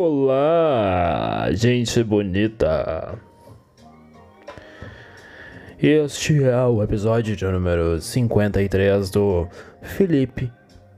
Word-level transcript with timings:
Olá, 0.00 1.48
gente 1.50 2.04
bonita. 2.04 3.18
Este 5.76 6.44
é 6.44 6.62
o 6.62 6.80
episódio 6.84 7.34
de 7.34 7.44
número 7.44 8.00
53 8.00 9.10
do 9.10 9.48
Felipe 9.82 10.52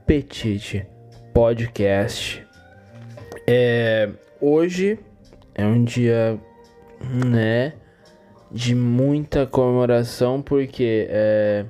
Petit 0.05 0.85
Podcast. 1.33 2.45
É, 3.47 4.07
hoje 4.39 4.99
é 5.55 5.65
um 5.65 5.83
dia, 5.83 6.39
né, 7.25 7.73
de 8.51 8.75
muita 8.75 9.47
comemoração, 9.47 10.43
porque 10.43 11.07
é 11.09 11.65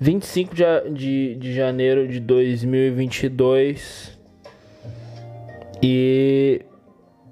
25 0.00 0.54
de, 0.54 0.64
de, 0.94 1.34
de 1.34 1.54
janeiro 1.54 2.08
de 2.08 2.18
2022 2.18 4.17
e. 5.82 6.62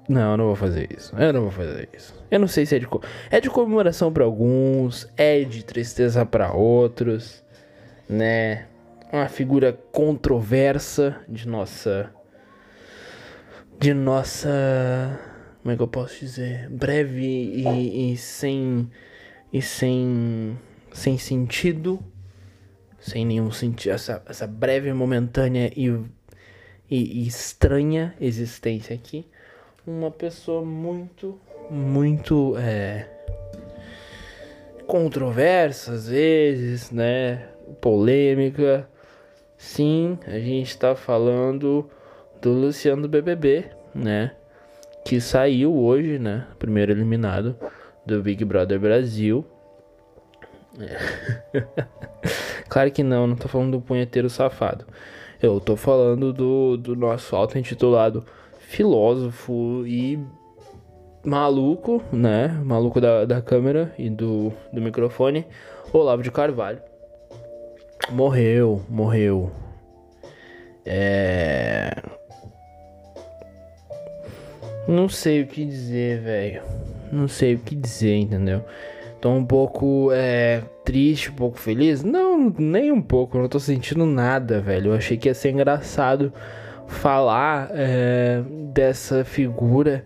Não, 0.07 0.31
eu 0.31 0.37
não 0.37 0.45
vou 0.45 0.55
fazer 0.55 0.89
isso. 0.95 1.13
Eu 1.17 1.33
não 1.33 1.41
vou 1.41 1.51
fazer 1.51 1.89
isso. 1.93 2.13
Eu 2.31 2.39
não 2.39 2.47
sei 2.47 2.65
se 2.65 2.75
é 2.75 2.79
de. 2.79 2.87
É 3.29 3.41
de 3.41 3.49
comemoração 3.49 4.11
para 4.11 4.23
alguns, 4.23 5.07
é 5.17 5.43
de 5.43 5.63
tristeza 5.63 6.25
para 6.25 6.53
outros, 6.53 7.43
né? 8.07 8.67
Uma 9.11 9.27
figura 9.27 9.73
controversa 9.91 11.17
de 11.27 11.47
nossa. 11.47 12.09
De 13.79 13.93
nossa. 13.93 15.19
Como 15.61 15.73
é 15.73 15.75
que 15.75 15.83
eu 15.83 15.87
posso 15.87 16.19
dizer? 16.19 16.69
Breve 16.69 17.25
e, 17.25 18.13
e 18.13 18.17
sem. 18.17 18.89
E 19.51 19.61
sem. 19.61 20.57
Sem 20.93 21.17
sentido. 21.17 21.99
Sem 22.99 23.25
nenhum 23.25 23.51
sentido. 23.51 23.93
Essa, 23.93 24.23
essa 24.25 24.47
breve, 24.47 24.91
momentânea 24.91 25.71
e 25.75 25.89
e, 26.89 27.23
e 27.23 27.27
estranha 27.27 28.15
existência 28.19 28.95
aqui. 28.95 29.25
Uma 29.85 30.11
pessoa 30.11 30.63
muito, 30.63 31.39
muito 31.69 32.55
é, 32.57 33.07
controversa 34.85 35.93
às 35.93 36.07
vezes, 36.09 36.91
né? 36.91 37.49
Polêmica. 37.81 38.87
Sim, 39.57 40.17
a 40.27 40.39
gente 40.39 40.69
está 40.69 40.95
falando 40.95 41.89
do 42.41 42.51
Luciano 42.51 43.01
do 43.03 43.09
BBB, 43.09 43.65
né? 43.93 44.31
Que 45.03 45.19
saiu 45.19 45.75
hoje, 45.75 46.19
né? 46.19 46.47
Primeiro 46.59 46.91
eliminado 46.91 47.57
do 48.05 48.21
Big 48.21 48.43
Brother 48.45 48.79
Brasil. 48.79 49.45
É. 50.79 51.63
claro 52.69 52.91
que 52.91 53.03
não, 53.03 53.25
não 53.25 53.35
tô 53.35 53.47
falando 53.47 53.71
do 53.71 53.81
punheteiro 53.81 54.29
safado. 54.29 54.85
Eu 55.41 55.59
tô 55.59 55.75
falando 55.75 56.33
do, 56.33 56.77
do 56.77 56.95
nosso 56.95 57.35
auto-intitulado 57.35 58.25
filósofo 58.59 59.83
e 59.85 60.19
maluco, 61.23 62.01
né? 62.11 62.47
Maluco 62.63 62.99
da, 62.99 63.23
da 63.23 63.41
câmera 63.41 63.93
e 63.99 64.09
do, 64.09 64.51
do 64.73 64.81
microfone, 64.81 65.45
Olavo 65.93 66.23
de 66.23 66.31
Carvalho. 66.31 66.81
Morreu, 68.09 68.81
morreu. 68.89 69.51
É. 70.85 71.91
Não 74.87 75.09
sei 75.09 75.43
o 75.43 75.47
que 75.47 75.65
dizer, 75.65 76.21
velho. 76.21 76.61
Não 77.11 77.27
sei 77.27 77.55
o 77.55 77.59
que 77.59 77.75
dizer, 77.75 78.15
entendeu? 78.15 78.63
Tô 79.19 79.31
um 79.31 79.43
pouco 79.43 80.11
é, 80.11 80.61
triste, 80.85 81.31
um 81.31 81.33
pouco 81.33 81.57
feliz? 81.57 82.03
Não, 82.03 82.53
nem 82.57 82.91
um 82.91 83.01
pouco. 83.01 83.37
Não 83.37 83.47
tô 83.47 83.59
sentindo 83.59 84.05
nada, 84.05 84.61
velho. 84.61 84.91
Eu 84.91 84.95
achei 84.95 85.17
que 85.17 85.27
ia 85.27 85.33
ser 85.33 85.49
engraçado 85.49 86.31
falar 86.87 87.69
é, 87.73 88.43
dessa 88.73 89.25
figura. 89.25 90.05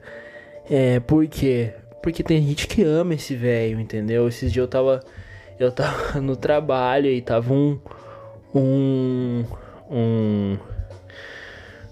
É, 0.70 1.00
por 1.02 1.28
quê? 1.28 1.74
Porque 2.02 2.24
tem 2.24 2.42
gente 2.42 2.68
que 2.68 2.84
ama 2.84 3.14
esse 3.14 3.36
velho, 3.36 3.80
entendeu? 3.80 4.28
Esses 4.28 4.52
dias 4.52 4.64
eu 4.64 4.70
tava. 4.70 5.00
Eu 5.60 5.72
tava 5.72 6.20
no 6.22 6.36
trabalho 6.36 7.08
e 7.08 7.22
tava 7.22 7.54
um. 7.54 7.80
Um. 8.56 9.44
Um. 9.90 10.58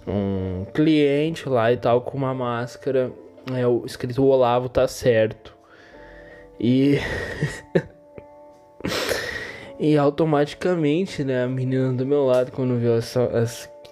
Um 0.07 0.66
cliente 0.74 1.47
lá 1.47 1.72
e 1.72 1.78
tal 1.78 2.01
com 2.01 2.18
uma 2.18 2.34
máscara. 2.34 3.12
É, 3.53 3.68
o 3.68 3.86
escrito 3.86 4.24
Olavo 4.24 4.69
tá 4.69 4.88
certo. 4.88 5.59
E. 6.59 7.00
e 9.80 9.97
automaticamente, 9.97 11.24
né, 11.24 11.44
a 11.44 11.47
menina 11.47 11.94
do 11.94 12.06
meu 12.06 12.25
lado, 12.25 12.52
quando 12.52 12.78
viu 12.78 12.96
essa, 12.96 13.22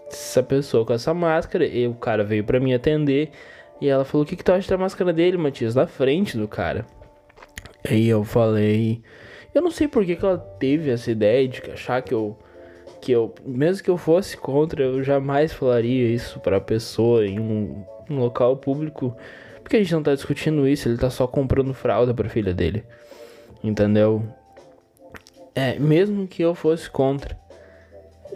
essa 0.09 0.44
pessoa 0.44 0.85
com 0.85 0.94
essa 0.94 1.13
máscara, 1.13 1.66
e 1.66 1.88
o 1.88 1.94
cara 1.94 2.23
veio 2.23 2.44
para 2.44 2.59
mim 2.59 2.73
atender. 2.73 3.31
E 3.79 3.88
ela 3.88 4.03
falou: 4.03 4.25
O 4.25 4.27
que, 4.27 4.35
que 4.35 4.44
tu 4.44 4.51
acha 4.51 4.69
da 4.69 4.77
máscara 4.77 5.13
dele, 5.13 5.38
Matias? 5.38 5.75
Na 5.75 5.88
frente 5.88 6.38
do 6.38 6.47
cara. 6.47 6.85
Aí 7.89 8.07
eu 8.07 8.23
falei. 8.23 9.01
Eu 9.53 9.61
não 9.61 9.72
sei 9.72 9.88
por 9.88 10.06
que, 10.06 10.16
que 10.16 10.25
ela 10.25 10.38
teve 10.38 10.91
essa 10.91 11.09
ideia 11.09 11.47
de 11.47 11.61
achar 11.72 12.01
que 12.01 12.13
eu. 12.13 12.38
Que 13.01 13.11
eu. 13.11 13.33
Mesmo 13.45 13.83
que 13.83 13.89
eu 13.89 13.97
fosse 13.97 14.35
contra, 14.35 14.83
eu 14.83 15.03
jamais 15.03 15.53
falaria 15.53 16.09
isso 16.09 16.39
pra 16.39 16.59
pessoa 16.59 17.25
em 17.25 17.39
um, 17.39 17.83
um 18.09 18.19
local 18.19 18.57
público. 18.57 19.16
Porque 19.67 19.75
a 19.75 19.79
gente 19.81 19.94
não 19.94 20.01
tá 20.01 20.16
discutindo 20.16 20.66
isso, 20.66 20.88
ele 20.88 20.97
tá 20.97 21.09
só 21.09 21.28
comprando 21.28 21.73
fralda 21.73 22.13
pra 22.13 22.29
filha 22.29 22.53
dele. 22.53 22.85
Entendeu? 23.61 24.25
É, 25.53 25.78
mesmo 25.78 26.25
que 26.25 26.41
eu 26.41 26.55
fosse 26.55 26.89
contra. 26.89 27.38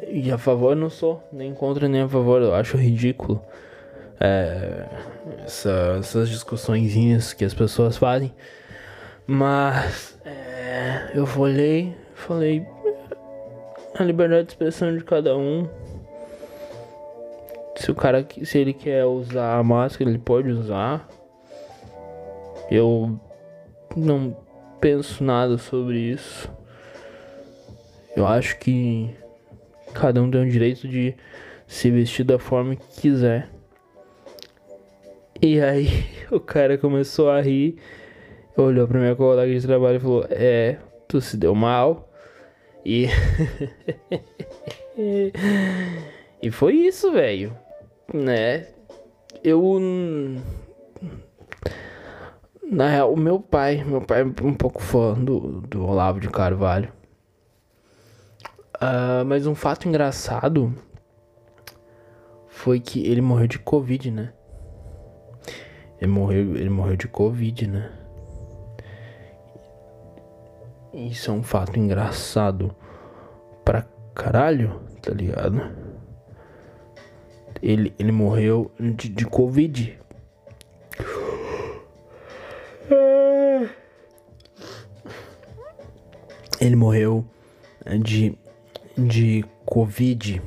E 0.09 0.29
a 0.29 0.37
favor 0.37 0.75
não 0.75 0.89
sou, 0.89 1.23
nem 1.31 1.53
contra 1.53 1.87
nem 1.87 2.01
a 2.01 2.09
favor, 2.09 2.41
eu 2.41 2.53
acho 2.53 2.75
ridículo. 2.75 3.41
É, 4.19 4.89
essa, 5.45 5.95
essas 5.99 6.27
discussõezinhas 6.27 7.31
que 7.31 7.45
as 7.45 7.53
pessoas 7.53 7.95
fazem. 7.95 8.33
Mas 9.25 10.19
é, 10.25 11.11
eu 11.15 11.25
olhei, 11.37 11.95
falei 12.13 12.67
a 13.97 14.03
liberdade 14.03 14.47
de 14.47 14.51
expressão 14.51 14.93
de 14.93 15.01
cada 15.01 15.37
um. 15.37 15.65
Se 17.77 17.89
o 17.89 17.95
cara, 17.95 18.27
se 18.43 18.57
ele 18.57 18.73
quer 18.73 19.05
usar 19.05 19.57
a 19.57 19.63
máscara, 19.63 20.09
ele 20.09 20.19
pode 20.19 20.49
usar. 20.49 21.07
Eu 22.71 23.19
não 23.97 24.35
penso 24.79 25.21
nada 25.21 25.57
sobre 25.57 25.99
isso. 25.99 26.49
Eu 28.15 28.25
acho 28.25 28.57
que 28.59 29.13
cada 29.93 30.21
um 30.23 30.31
tem 30.31 30.41
o 30.41 30.49
direito 30.49 30.87
de 30.87 31.13
se 31.67 31.91
vestir 31.91 32.23
da 32.23 32.39
forma 32.39 32.77
que 32.77 33.01
quiser. 33.01 33.49
E 35.41 35.59
aí 35.59 35.87
o 36.31 36.39
cara 36.39 36.77
começou 36.77 37.29
a 37.29 37.41
rir, 37.41 37.75
olhou 38.55 38.87
pra 38.87 39.01
minha 39.01 39.15
colega 39.17 39.53
de 39.53 39.67
trabalho 39.67 39.97
e 39.97 39.99
falou: 39.99 40.25
É, 40.29 40.77
tu 41.09 41.19
se 41.19 41.35
deu 41.35 41.53
mal. 41.53 42.09
E. 42.85 43.07
e 46.41 46.51
foi 46.51 46.73
isso, 46.75 47.11
velho. 47.11 47.53
Né? 48.13 48.67
Eu 49.43 49.61
na 52.71 52.87
real, 52.87 53.11
o 53.11 53.17
meu 53.17 53.37
pai, 53.37 53.83
meu 53.83 53.99
pai 53.99 54.21
é 54.21 54.23
um 54.23 54.53
pouco 54.53 54.81
fã 54.81 55.13
do, 55.13 55.59
do 55.59 55.85
Olavo 55.85 56.21
de 56.21 56.29
Carvalho. 56.29 56.89
Uh, 58.75 59.25
mas 59.27 59.45
um 59.45 59.53
fato 59.53 59.89
engraçado 59.89 60.73
foi 62.47 62.79
que 62.79 63.05
ele 63.05 63.19
morreu 63.19 63.47
de 63.47 63.59
Covid, 63.59 64.09
né? 64.09 64.33
Ele 65.99 66.11
morreu, 66.11 66.55
ele 66.55 66.69
morreu 66.69 66.95
de 66.95 67.09
Covid, 67.09 67.67
né? 67.67 67.91
Isso 70.93 71.29
é 71.29 71.33
um 71.33 71.43
fato 71.43 71.77
engraçado 71.77 72.73
pra 73.65 73.85
caralho, 74.15 74.79
tá 75.01 75.11
ligado? 75.11 75.61
Ele, 77.61 77.93
ele 77.99 78.13
morreu 78.13 78.71
de, 78.79 79.09
de 79.09 79.25
Covid. 79.25 79.99
Ele 86.61 86.75
morreu 86.75 87.25
eh, 87.83 87.97
de, 87.97 88.37
de 88.95 89.43
Covid. 89.65 90.39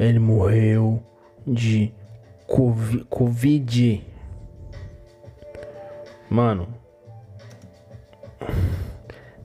Ele 0.00 0.18
morreu 0.18 1.02
de 1.46 1.92
Covid. 3.10 4.02
Mano. 6.30 6.66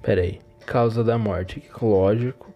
Pera 0.02 0.22
aí. 0.22 0.40
Causa 0.66 1.04
da 1.04 1.18
morte. 1.18 1.62
Lógico. 1.82 2.54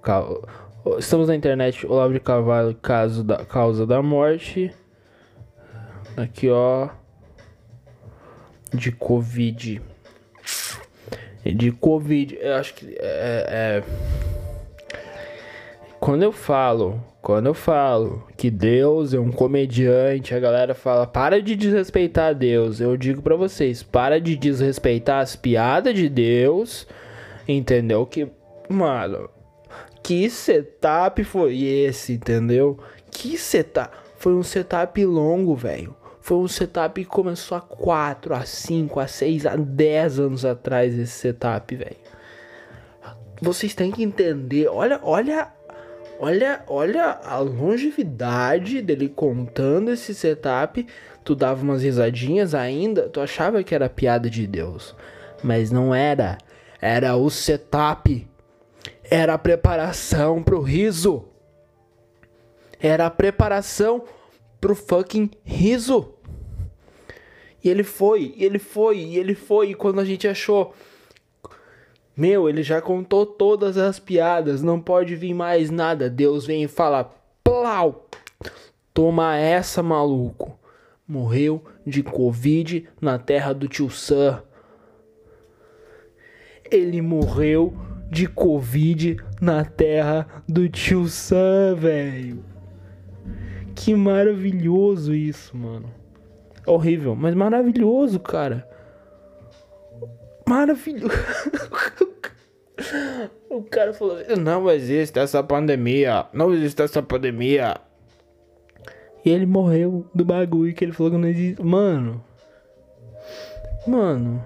Estamos 0.98 1.28
na 1.28 1.36
internet. 1.36 1.86
Olavo 1.86 2.14
de 2.14 2.22
Carvalho. 2.22 2.74
Caso 2.76 3.26
da, 3.26 3.44
causa 3.44 3.86
da 3.86 4.02
morte. 4.02 4.74
Aqui, 6.16 6.50
ó. 6.50 6.88
De 8.74 8.90
Covid 8.90 9.82
de 11.52 11.72
Covid, 11.72 12.38
eu 12.40 12.56
acho 12.56 12.74
que 12.74 12.96
é, 13.00 13.82
é 13.82 13.84
quando 16.04 16.24
eu 16.24 16.34
falo, 16.34 17.02
quando 17.22 17.46
eu 17.46 17.54
falo 17.54 18.28
que 18.36 18.52
Deus 18.52 19.14
é 19.14 19.20
um 19.22 19.32
comediante, 19.32 20.36
a 20.36 20.40
galera 20.42 20.76
fala, 20.76 21.08
para 21.08 21.42
de 21.42 21.56
desrespeitar 21.56 22.36
Deus. 22.36 22.82
Eu 22.82 22.98
digo 22.98 23.22
para 23.22 23.38
vocês, 23.38 23.82
para 23.82 24.20
de 24.20 24.36
desrespeitar 24.36 25.22
as 25.22 25.38
piadas 25.38 25.96
de 25.96 26.10
Deus, 26.10 26.86
entendeu? 27.48 28.06
Que, 28.06 28.28
mano, 28.68 29.30
que 30.04 30.30
setup 30.30 31.24
foi 31.24 31.64
esse, 31.64 32.16
entendeu? 32.16 32.78
Que 33.10 33.38
setup. 33.38 33.96
Foi 34.18 34.34
um 34.34 34.44
setup 34.44 35.06
longo, 35.06 35.56
velho. 35.56 35.96
Foi 36.24 36.38
um 36.38 36.48
setup 36.48 37.04
que 37.04 37.10
começou 37.10 37.58
há 37.58 37.60
4, 37.60 38.34
a 38.34 38.46
5, 38.46 38.98
a 38.98 39.08
6, 39.08 39.46
a 39.46 39.58
10 39.58 40.20
anos 40.22 40.46
atrás 40.46 40.98
esse 40.98 41.12
setup, 41.12 41.76
velho. 41.76 41.98
Vocês 43.42 43.76
têm 43.76 43.92
que 43.92 44.02
entender, 44.02 44.70
olha, 44.70 45.02
olha, 45.04 45.52
olha, 46.18 46.64
olha 46.68 47.20
a 47.26 47.40
longevidade 47.40 48.82
dele 48.82 49.10
contando 49.10 49.92
esse 49.92 50.16
setup. 50.16 50.88
Tu 51.26 51.36
dava 51.36 51.62
umas 51.62 51.84
risadinhas 51.84 52.56
ainda, 52.56 53.10
tu 53.10 53.20
achava 53.20 53.62
que 53.62 53.76
era 53.76 53.90
piada 53.90 54.30
de 54.30 54.48
Deus, 54.48 54.96
mas 55.44 55.72
não 55.72 55.94
era. 55.94 56.38
Era 56.80 57.18
o 57.18 57.30
setup. 57.30 58.26
Era 59.04 59.34
a 59.34 59.38
preparação 59.38 60.42
pro 60.42 60.62
riso. 60.62 61.26
Era 62.80 63.08
a 63.08 63.12
preparação 63.12 64.06
pro 64.62 64.74
fucking 64.74 65.30
riso. 65.44 66.13
E 67.64 67.70
ele 67.70 67.84
foi, 67.84 68.34
e 68.36 68.44
ele 68.44 68.60
foi, 68.60 68.98
e 68.98 69.18
ele 69.18 69.34
foi. 69.34 69.70
E 69.70 69.74
quando 69.74 70.00
a 70.00 70.06
gente 70.06 70.28
achou. 70.28 70.74
Meu, 72.16 72.48
ele 72.48 72.62
já 72.62 72.80
contou 72.82 73.26
todas 73.26 73.78
as 73.78 74.00
piadas, 74.00 74.62
não 74.62 74.80
pode 74.80 75.16
vir 75.16 75.34
mais 75.34 75.72
nada. 75.72 76.10
Deus 76.10 76.46
vem 76.46 76.64
e 76.64 76.68
fala: 76.68 77.12
Plau! 77.44 78.08
Toma 78.94 79.36
essa, 79.38 79.82
maluco. 79.82 80.60
Morreu 81.08 81.64
de 81.86 82.04
Covid 82.04 82.88
na 83.02 83.18
terra 83.18 83.52
do 83.52 83.68
tio 83.68 83.90
Sam. 83.90 84.44
Ele 86.70 87.02
morreu 87.02 87.74
de 88.12 88.28
Covid 88.28 89.18
na 89.42 89.66
terra 89.66 90.44
do 90.48 90.70
tio 90.70 91.08
Sam, 91.08 91.76
velho. 91.76 92.46
Que 93.76 93.96
maravilhoso 93.96 95.16
isso, 95.16 95.58
mano. 95.58 96.03
Horrível, 96.66 97.16
mas 97.16 97.36
maravilhoso, 97.36 98.20
cara. 98.20 98.68
Maravilhoso. 100.48 101.14
o 103.50 103.62
cara 103.64 103.94
falou: 103.94 104.18
Não 104.38 104.70
existe 104.70 105.20
essa 105.20 105.44
pandemia. 105.44 106.26
Não 106.34 106.54
existe 106.54 106.82
essa 106.82 107.02
pandemia. 107.02 107.76
E 109.26 109.30
ele 109.30 109.46
morreu 109.46 110.06
do 110.14 110.26
bagulho 110.26 110.74
que 110.74 110.84
ele 110.84 110.92
falou 110.92 111.12
que 111.12 111.18
não 111.18 111.28
existe. 111.28 111.64
Mano. 111.64 112.24
Mano. 113.88 114.46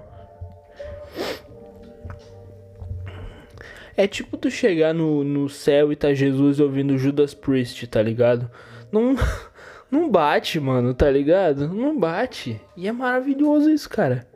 É 3.96 4.08
tipo 4.08 4.38
tu 4.38 4.52
chegar 4.52 4.94
no, 4.94 5.24
no 5.24 5.50
céu 5.50 5.92
e 5.92 5.96
tá 5.96 6.14
Jesus 6.14 6.60
ouvindo 6.60 7.00
Judas 7.00 7.34
Priest, 7.34 7.88
tá 7.88 8.00
ligado? 8.00 8.50
Não, 8.92 9.16
não 9.90 10.10
bate, 10.10 10.60
mano, 10.60 10.94
tá 10.94 11.10
ligado? 11.10 11.68
Não 11.68 11.98
bate. 11.98 12.62
E 12.76 12.88
é 12.88 12.92
maravilhoso 12.92 13.70
isso, 13.70 13.90
cara. 13.90 14.28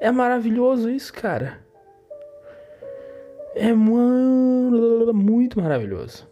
É 0.00 0.10
maravilhoso 0.10 0.90
isso, 0.90 1.12
cara. 1.12 1.58
É 3.54 3.72
muito 3.72 5.60
maravilhoso. 5.60 6.26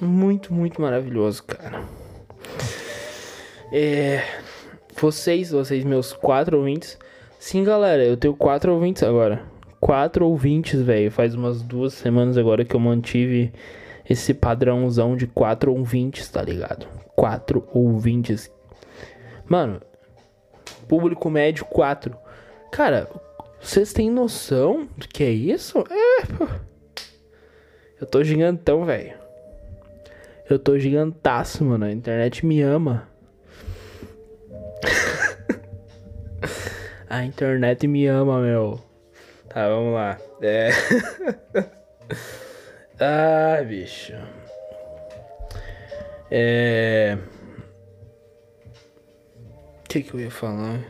Muito, 0.00 0.52
muito 0.52 0.82
maravilhoso, 0.82 1.44
cara. 1.44 1.82
É. 3.72 4.22
Vocês, 5.00 5.50
vocês, 5.50 5.84
meus 5.84 6.12
quatro 6.12 6.58
ouvintes. 6.58 6.98
Sim, 7.38 7.64
galera, 7.64 8.04
eu 8.04 8.16
tenho 8.16 8.34
quatro 8.34 8.72
ouvintes 8.72 9.02
agora 9.02 9.52
quatro 9.82 10.24
ouvintes, 10.24 10.80
velho. 10.80 11.10
Faz 11.10 11.34
umas 11.34 11.60
duas 11.60 11.92
semanas 11.92 12.38
agora 12.38 12.64
que 12.64 12.74
eu 12.76 12.80
mantive 12.80 13.52
esse 14.08 14.34
padrãozão 14.34 15.16
de 15.16 15.26
quatro 15.26 15.72
ouvintes, 15.72 16.28
tá 16.28 16.42
ligado? 16.42 16.86
Quatro 17.14 17.68
ouvintes. 17.72 18.50
Mano, 19.46 19.80
público 20.88 21.30
médio 21.30 21.64
quatro. 21.64 22.16
Cara, 22.70 23.08
vocês 23.60 23.92
têm 23.92 24.10
noção 24.10 24.88
do 24.96 25.06
que 25.06 25.22
é 25.22 25.30
isso? 25.30 25.84
É, 25.90 26.26
pô. 26.26 26.48
Eu 28.00 28.06
tô 28.06 28.24
gigantão, 28.24 28.84
velho. 28.84 29.14
Eu 30.50 30.58
tô 30.58 30.78
gigantaço, 30.78 31.64
mano. 31.64 31.84
A 31.84 31.92
internet 31.92 32.44
me 32.44 32.60
ama. 32.60 33.08
A 37.08 37.24
internet 37.24 37.86
me 37.86 38.06
ama, 38.06 38.40
meu. 38.40 38.80
Tá, 39.48 39.68
vamos 39.68 39.94
lá. 39.94 40.18
É. 40.40 40.70
ah, 43.02 43.62
bicho. 43.62 44.14
É. 46.30 47.18
O 49.84 49.88
que, 49.88 50.02
que 50.02 50.14
eu 50.14 50.20
ia 50.20 50.30
falar? 50.30 50.80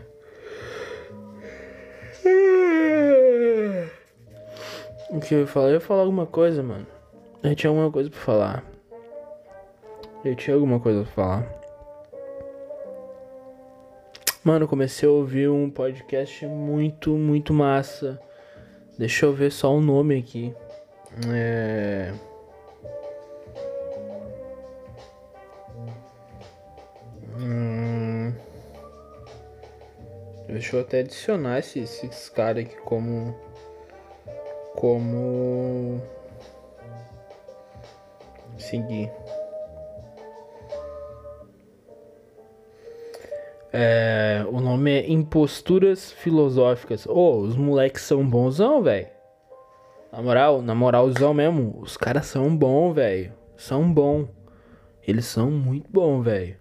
O 5.11 5.21
que 5.21 5.35
eu 5.35 5.41
ia 5.41 5.47
falar? 5.47 5.69
Eu 5.69 5.75
ia 5.75 5.81
falar 5.81 6.03
alguma 6.03 6.27
coisa, 6.27 6.63
mano. 6.63 6.87
Eu 7.43 7.55
tinha 7.55 7.71
alguma 7.71 7.91
coisa 7.91 8.09
pra 8.11 8.21
falar. 8.21 8.65
Eu 10.25 10.37
tinha 10.37 10.55
alguma 10.55 10.79
coisa 10.79 11.03
pra 11.03 11.13
falar. 11.13 11.63
Mano, 14.45 14.69
comecei 14.69 15.09
a 15.09 15.13
ouvir 15.13 15.49
um 15.49 15.71
podcast 15.71 16.47
muito, 16.47 17.11
muito 17.11 17.55
massa 17.55 18.21
Deixa 18.99 19.27
eu 19.27 19.33
ver 19.33 19.51
só 19.51 19.75
o 19.75 19.81
nome 19.81 20.19
aqui. 20.19 20.55
É... 21.29 22.13
Hum... 27.37 28.33
Deixa 30.53 30.77
eu 30.77 30.81
até 30.83 31.01
adicionar 31.01 31.59
esses, 31.61 32.05
esses 32.05 32.29
caras 32.29 32.65
aqui 32.65 32.77
como. 32.83 33.35
Como. 34.75 36.01
Seguir. 38.59 39.11
É, 43.73 44.45
o 44.51 44.61
nome 44.61 44.93
é 44.93 45.11
Imposturas 45.11 46.13
Filosóficas. 46.13 47.07
Ô, 47.07 47.15
oh, 47.15 47.39
os 47.39 47.57
moleques 47.57 48.03
são 48.03 48.29
bonzão, 48.29 48.83
velho. 48.83 49.09
Na 50.13 50.21
moral, 50.21 50.61
na 50.61 50.75
moralzão 50.75 51.33
mesmo, 51.33 51.79
os 51.81 51.97
caras 51.97 52.27
são 52.27 52.55
bons, 52.55 52.93
velho. 52.93 53.33
São 53.57 53.91
bom. 53.91 54.29
Eles 55.09 55.25
são 55.25 55.51
muito 55.51 55.91
bom, 55.91 56.21
velho. 56.21 56.57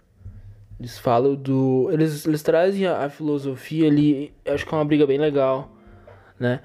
Eles 0.79 0.97
falam 0.97 1.35
do. 1.35 1.89
Eles, 1.91 2.25
eles 2.25 2.41
trazem 2.41 2.87
a, 2.87 3.03
a, 3.05 3.09
filosofia 3.09 3.87
ali. 3.87 4.33
Acho 4.45 4.65
que 4.65 4.73
é 4.73 4.77
uma 4.77 4.85
briga 4.85 5.05
bem 5.05 5.17
legal, 5.19 5.69
né? 6.39 6.61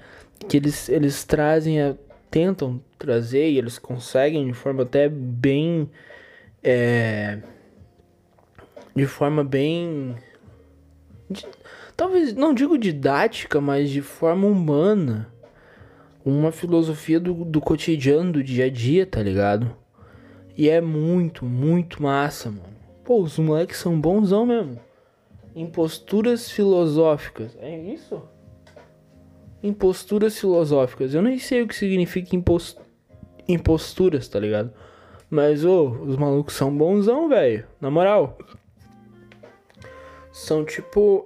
Que 0.47 0.57
eles, 0.57 0.87
eles 0.87 1.25
trazem, 1.25 1.81
a, 1.81 1.93
tentam 2.31 2.81
trazer 2.97 3.49
e 3.49 3.57
eles 3.57 3.77
conseguem 3.77 4.47
de 4.47 4.53
forma 4.53 4.83
até 4.83 5.09
bem. 5.09 5.89
É, 6.63 7.39
de 8.95 9.05
forma 9.05 9.43
bem 9.43 10.15
de, 11.29 11.45
talvez 11.95 12.33
não 12.33 12.53
digo 12.53 12.77
didática, 12.77 13.59
mas 13.59 13.89
de 13.89 14.01
forma 14.01 14.47
humana, 14.47 15.31
uma 16.29 16.51
filosofia 16.51 17.19
do, 17.19 17.45
do 17.45 17.61
cotidiano, 17.61 18.31
do 18.31 18.43
dia 18.43 18.65
a 18.65 18.69
dia, 18.69 19.05
tá 19.05 19.21
ligado? 19.21 19.75
E 20.55 20.69
é 20.69 20.81
muito, 20.81 21.45
muito 21.45 22.01
massa, 22.01 22.49
mano. 22.49 22.77
Pô, 23.03 23.21
os 23.21 23.37
moleques 23.37 23.77
são 23.77 23.99
bonzão 23.99 24.45
mesmo. 24.45 24.79
Imposturas 25.55 26.51
filosóficas. 26.51 27.57
É 27.59 27.77
isso? 27.77 28.21
Imposturas 29.63 30.37
filosóficas. 30.39 31.13
Eu 31.13 31.21
nem 31.21 31.39
sei 31.39 31.61
o 31.61 31.67
que 31.67 31.75
significa 31.75 32.35
impost... 32.35 32.79
imposturas, 33.47 34.27
tá 34.27 34.39
ligado? 34.39 34.73
Mas, 35.29 35.63
ô, 35.63 35.89
os 35.89 36.15
malucos 36.15 36.55
são 36.55 36.75
bonzão, 36.75 37.27
velho. 37.29 37.65
Na 37.79 37.89
moral 37.89 38.37
são 40.37 40.63
tipo. 40.63 41.25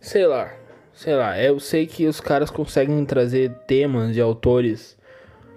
Sei 0.00 0.26
lá. 0.26 0.59
Sei 1.00 1.14
lá. 1.14 1.40
Eu 1.40 1.58
sei 1.58 1.86
que 1.86 2.06
os 2.06 2.20
caras 2.20 2.50
conseguem 2.50 3.06
trazer 3.06 3.54
temas 3.66 4.12
de 4.12 4.20
autores 4.20 4.98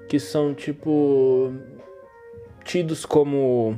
que 0.08 0.18
são 0.18 0.54
tipo. 0.54 1.54
tidos 2.64 3.06
como 3.06 3.78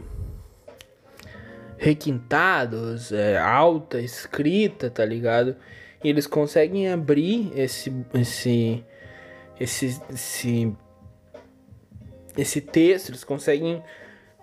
requintados, 1.76 3.12
é, 3.12 3.40
alta 3.40 4.00
escrita, 4.00 4.92
tá 4.92 5.04
ligado? 5.04 5.56
E 6.04 6.10
eles 6.10 6.28
conseguem 6.28 6.88
abrir 6.88 7.52
esse 7.56 7.92
esse 8.14 8.86
esse, 9.60 10.00
esse, 10.14 10.74
esse 12.38 12.62
texto, 12.62 13.10
eles 13.10 13.24
conseguem. 13.24 13.82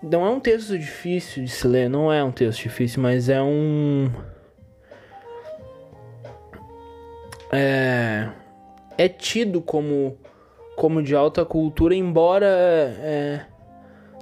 Não 0.03 0.27
é 0.27 0.31
um 0.31 0.41
texto 0.41 0.77
difícil 0.77 1.45
de 1.45 1.51
se 1.51 1.69
ler, 1.69 1.89
não 1.89 2.13
é 2.13 2.25
um 2.25 2.33
texto 2.33 2.63
difícil, 2.63 3.01
mas 3.01 3.29
é 3.29 3.41
um. 3.41 4.11
É, 7.53 8.29
é 8.97 9.09
tido 9.09 9.61
como, 9.61 10.17
como 10.77 11.03
de 11.03 11.15
alta 11.15 11.45
cultura, 11.45 11.95
embora 11.95 12.47
é, 12.47 13.45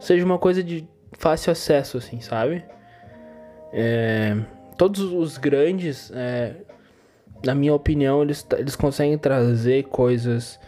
seja 0.01 0.25
uma 0.25 0.39
coisa 0.39 0.63
de 0.63 0.89
fácil 1.13 1.53
acesso, 1.53 1.99
assim, 1.99 2.21
sabe? 2.21 2.65
É, 3.73 4.37
todos 4.77 5.01
os 5.01 5.39
grandes, 5.39 6.11
é, 6.15 6.55
na 7.45 7.55
minha 7.55 7.75
opinião, 7.75 8.23
eles, 8.23 8.47
eles 8.59 8.75
conseguem 8.75 9.17
trazer 9.17 9.85
coisas 9.85 10.59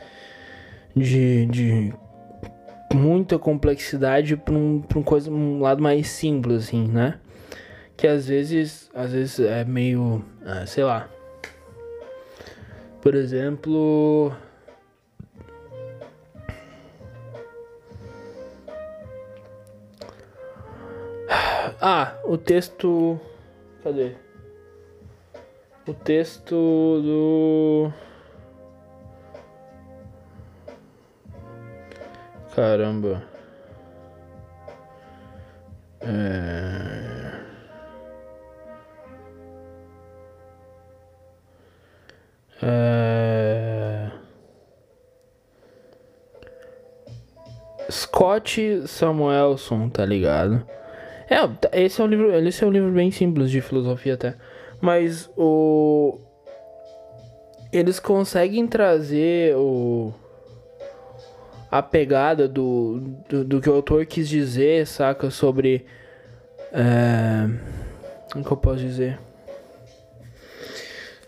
de, 0.94 1.46
de 1.46 1.92
muita 2.94 3.38
complexidade 3.38 4.36
para 4.36 4.54
um, 4.54 4.82
um, 4.94 5.02
coisa, 5.02 5.30
um 5.30 5.60
lado 5.60 5.82
mais 5.82 6.08
simples, 6.08 6.64
assim, 6.64 6.86
né? 6.86 7.18
Que 7.96 8.06
às 8.06 8.26
vezes, 8.26 8.90
às 8.94 9.12
vezes 9.12 9.40
é 9.40 9.64
meio, 9.64 10.24
ah, 10.44 10.66
sei 10.66 10.84
lá. 10.84 11.08
Por 13.02 13.16
exemplo, 13.16 14.32
Ah, 21.80 22.16
o 22.24 22.38
texto. 22.38 23.20
Cadê? 23.82 24.14
O 25.88 25.92
texto 25.92 26.54
do. 27.02 27.92
Caramba. 32.54 33.24
É... 36.02 37.21
É... 42.62 44.10
Scott 47.90 48.86
Samuelson, 48.86 49.88
tá 49.88 50.04
ligado? 50.04 50.64
É, 51.28 51.84
esse 51.84 52.00
é 52.00 52.04
um 52.04 52.06
livro, 52.06 52.32
esse 52.46 52.62
é 52.62 52.66
um 52.66 52.70
livro 52.70 52.90
bem 52.92 53.10
simples 53.10 53.50
de 53.50 53.60
filosofia 53.60 54.14
até, 54.14 54.36
mas 54.80 55.30
o 55.36 56.18
eles 57.72 57.98
conseguem 57.98 58.66
trazer 58.66 59.56
o 59.56 60.12
a 61.70 61.82
pegada 61.82 62.46
do, 62.46 63.00
do, 63.30 63.44
do 63.44 63.60
que 63.60 63.70
o 63.70 63.74
autor 63.74 64.04
quis 64.04 64.28
dizer, 64.28 64.86
saca, 64.86 65.30
sobre 65.30 65.86
é, 66.70 67.48
como 68.30 68.44
que 68.44 68.52
eu 68.52 68.56
posso 68.58 68.80
dizer? 68.80 69.18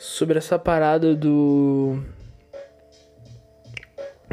Sobre 0.07 0.37
essa 0.37 0.59
parada 0.59 1.15
do 1.15 1.99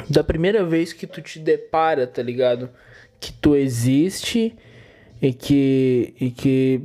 da 0.09 0.21
primeira 0.21 0.65
vez 0.65 0.91
que 0.91 1.07
tu 1.07 1.21
te 1.21 1.39
depara, 1.39 2.05
tá 2.05 2.21
ligado? 2.21 2.69
Que 3.21 3.31
tu 3.31 3.55
existe 3.55 4.53
e 5.21 5.31
que, 5.31 6.13
e 6.19 6.29
que 6.29 6.81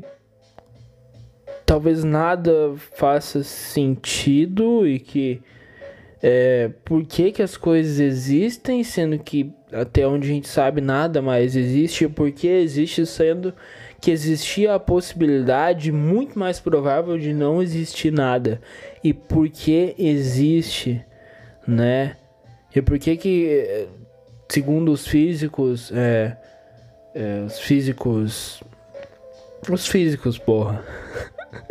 talvez 1.66 2.04
nada 2.04 2.76
faça 2.94 3.42
sentido 3.42 4.86
e 4.86 5.00
que 5.00 5.42
é, 6.22 6.70
por 6.84 7.04
que, 7.04 7.32
que 7.32 7.42
as 7.42 7.56
coisas 7.56 7.98
existem, 7.98 8.84
sendo 8.84 9.18
que 9.18 9.52
até 9.72 10.06
onde 10.06 10.28
a 10.28 10.32
gente 10.32 10.46
sabe 10.46 10.80
nada 10.80 11.20
mais 11.20 11.56
existe, 11.56 12.08
porque 12.08 12.46
existe 12.46 13.04
sendo 13.04 13.52
que 14.00 14.10
existia 14.10 14.74
a 14.74 14.80
possibilidade 14.80 15.90
muito 15.90 16.38
mais 16.38 16.60
provável 16.60 17.18
de 17.18 17.32
não 17.32 17.62
existir 17.62 18.12
nada. 18.12 18.60
E 19.02 19.12
por 19.12 19.48
que 19.48 19.94
existe, 19.98 21.04
né? 21.66 22.16
E 22.74 22.82
por 22.82 22.98
que 22.98 23.16
que, 23.16 23.88
segundo 24.48 24.92
os 24.92 25.06
físicos, 25.06 25.90
é, 25.92 26.36
é, 27.14 27.44
os 27.46 27.58
físicos. 27.58 28.62
Os 29.68 29.86
físicos, 29.86 30.38
porra. 30.38 30.84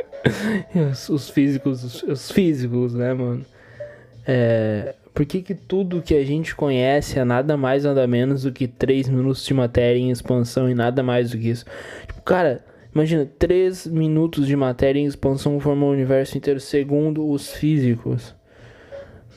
os, 0.91 1.08
os, 1.10 1.29
físicos, 1.29 1.84
os, 1.84 2.03
os, 2.03 2.32
físicos, 2.32 2.96
né, 2.96 3.13
mano? 3.13 3.46
É, 4.25 4.96
por 5.15 5.25
que, 5.25 5.41
que 5.41 5.55
tudo 5.55 6.01
que 6.01 6.13
a 6.13 6.25
gente 6.25 6.53
conhece 6.53 7.17
é 7.17 7.24
nada 7.24 7.55
mais, 7.55 7.86
nada 7.86 8.05
menos 8.05 8.43
do 8.43 8.51
que 8.51 8.67
3 8.67 9.07
minutos 9.07 9.45
de 9.45 9.53
matéria 9.53 9.98
em 9.98 10.12
expansão 10.12 10.69
e 10.69 10.75
nada 10.75 11.01
mais 11.01 11.31
do 11.31 11.38
que 11.38 11.50
isso? 11.50 11.65
Tipo, 12.05 12.22
cara, 12.22 12.65
imagina, 12.93 13.25
3 13.39 13.88
minutos 13.88 14.45
de 14.45 14.57
matéria 14.57 15.00
em 15.00 15.05
expansão 15.05 15.57
formam 15.57 15.88
o 15.88 15.93
universo 15.93 16.38
inteiro, 16.38 16.60
segundo 16.60 17.29
os 17.29 17.53
físicos. 17.53 18.36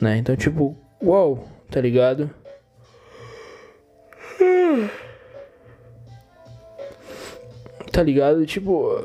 Né? 0.01 0.17
Então, 0.17 0.35
tipo, 0.35 0.77
uau, 1.01 1.47
tá 1.71 1.79
ligado? 1.79 2.29
Tá 7.89 8.03
ligado? 8.03 8.45
Tipo. 8.45 9.01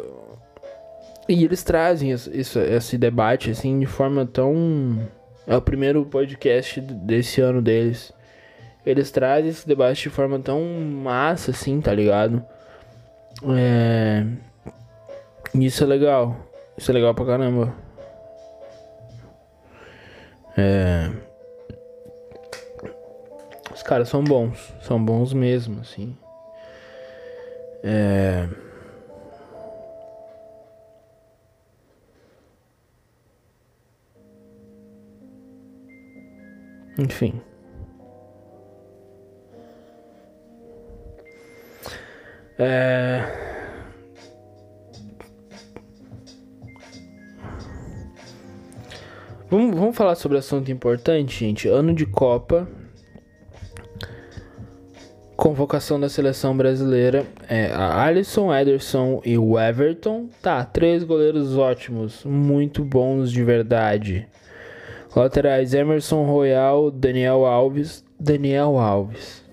E 1.28 1.44
eles 1.44 1.62
trazem 1.62 2.10
esse 2.10 2.98
debate, 2.98 3.50
assim, 3.50 3.78
de 3.78 3.86
forma 3.86 4.26
tão. 4.26 5.08
É 5.46 5.56
o 5.56 5.62
primeiro 5.62 6.04
podcast 6.06 6.80
desse 6.80 7.40
ano 7.40 7.60
deles. 7.60 8.12
Eles 8.84 9.10
trazem 9.10 9.50
esse 9.50 9.66
debate 9.66 10.02
de 10.04 10.10
forma 10.10 10.38
tão 10.38 10.62
massa, 10.62 11.50
assim, 11.50 11.80
tá 11.80 11.92
ligado? 11.92 12.44
É. 13.56 14.24
Isso 15.54 15.84
é 15.84 15.86
legal. 15.86 16.36
Isso 16.76 16.90
é 16.90 16.94
legal 16.94 17.14
pra 17.14 17.26
caramba. 17.26 17.74
É. 20.56 21.10
Os 23.74 23.82
caras 23.82 24.08
são 24.08 24.22
bons. 24.22 24.72
São 24.82 25.02
bons 25.02 25.32
mesmo, 25.32 25.80
assim. 25.80 26.16
É. 27.82 28.48
Enfim. 36.98 37.40
É... 42.58 43.44
Vamos, 49.50 49.76
vamos 49.76 49.96
falar 49.96 50.14
sobre 50.14 50.38
assunto 50.38 50.70
importante, 50.70 51.38
gente. 51.38 51.68
Ano 51.68 51.94
de 51.94 52.06
Copa. 52.06 52.68
Convocação 55.36 56.00
da 56.00 56.08
seleção 56.08 56.56
brasileira. 56.56 57.26
É 57.48 57.66
a 57.66 58.02
Alisson, 58.02 58.54
Ederson 58.54 59.20
e 59.24 59.36
o 59.36 59.58
Everton. 59.58 60.28
Tá, 60.40 60.64
três 60.64 61.04
goleiros 61.04 61.56
ótimos. 61.56 62.24
Muito 62.24 62.84
bons 62.84 63.30
de 63.30 63.44
verdade. 63.44 64.26
Laterais 65.14 65.72
Emerson 65.74 66.24
Royal, 66.24 66.90
Daniel 66.90 67.44
Alves. 67.44 68.04
Daniel 68.18 68.78
Alves. 68.78 69.44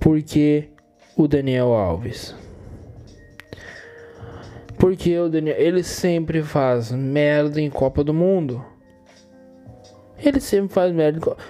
Por 0.00 0.22
que 0.22 0.68
o 1.16 1.28
Daniel 1.28 1.72
Alves? 1.72 2.34
Porque 4.78 5.18
o 5.18 5.28
Daniel, 5.28 5.56
ele 5.58 5.82
sempre 5.82 6.42
faz 6.42 6.92
merda 6.92 7.60
em 7.60 7.68
Copa 7.68 8.02
do 8.02 8.14
Mundo. 8.14 8.64
Ele 10.18 10.40
sempre 10.40 10.72
faz 10.72 10.92
merda 10.92 11.18
em 11.18 11.20
Copa. 11.20 11.42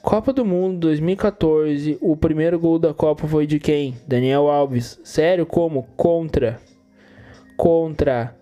Copa 0.00 0.32
do 0.34 0.44
Mundo 0.44 0.80
2014, 0.80 1.96
o 2.00 2.14
primeiro 2.14 2.58
gol 2.58 2.78
da 2.78 2.92
Copa 2.92 3.26
foi 3.26 3.46
de 3.46 3.58
quem? 3.58 3.96
Daniel 4.06 4.48
Alves. 4.48 5.00
Sério, 5.02 5.46
como? 5.46 5.84
Contra. 5.96 6.60
Contra. 7.56 8.36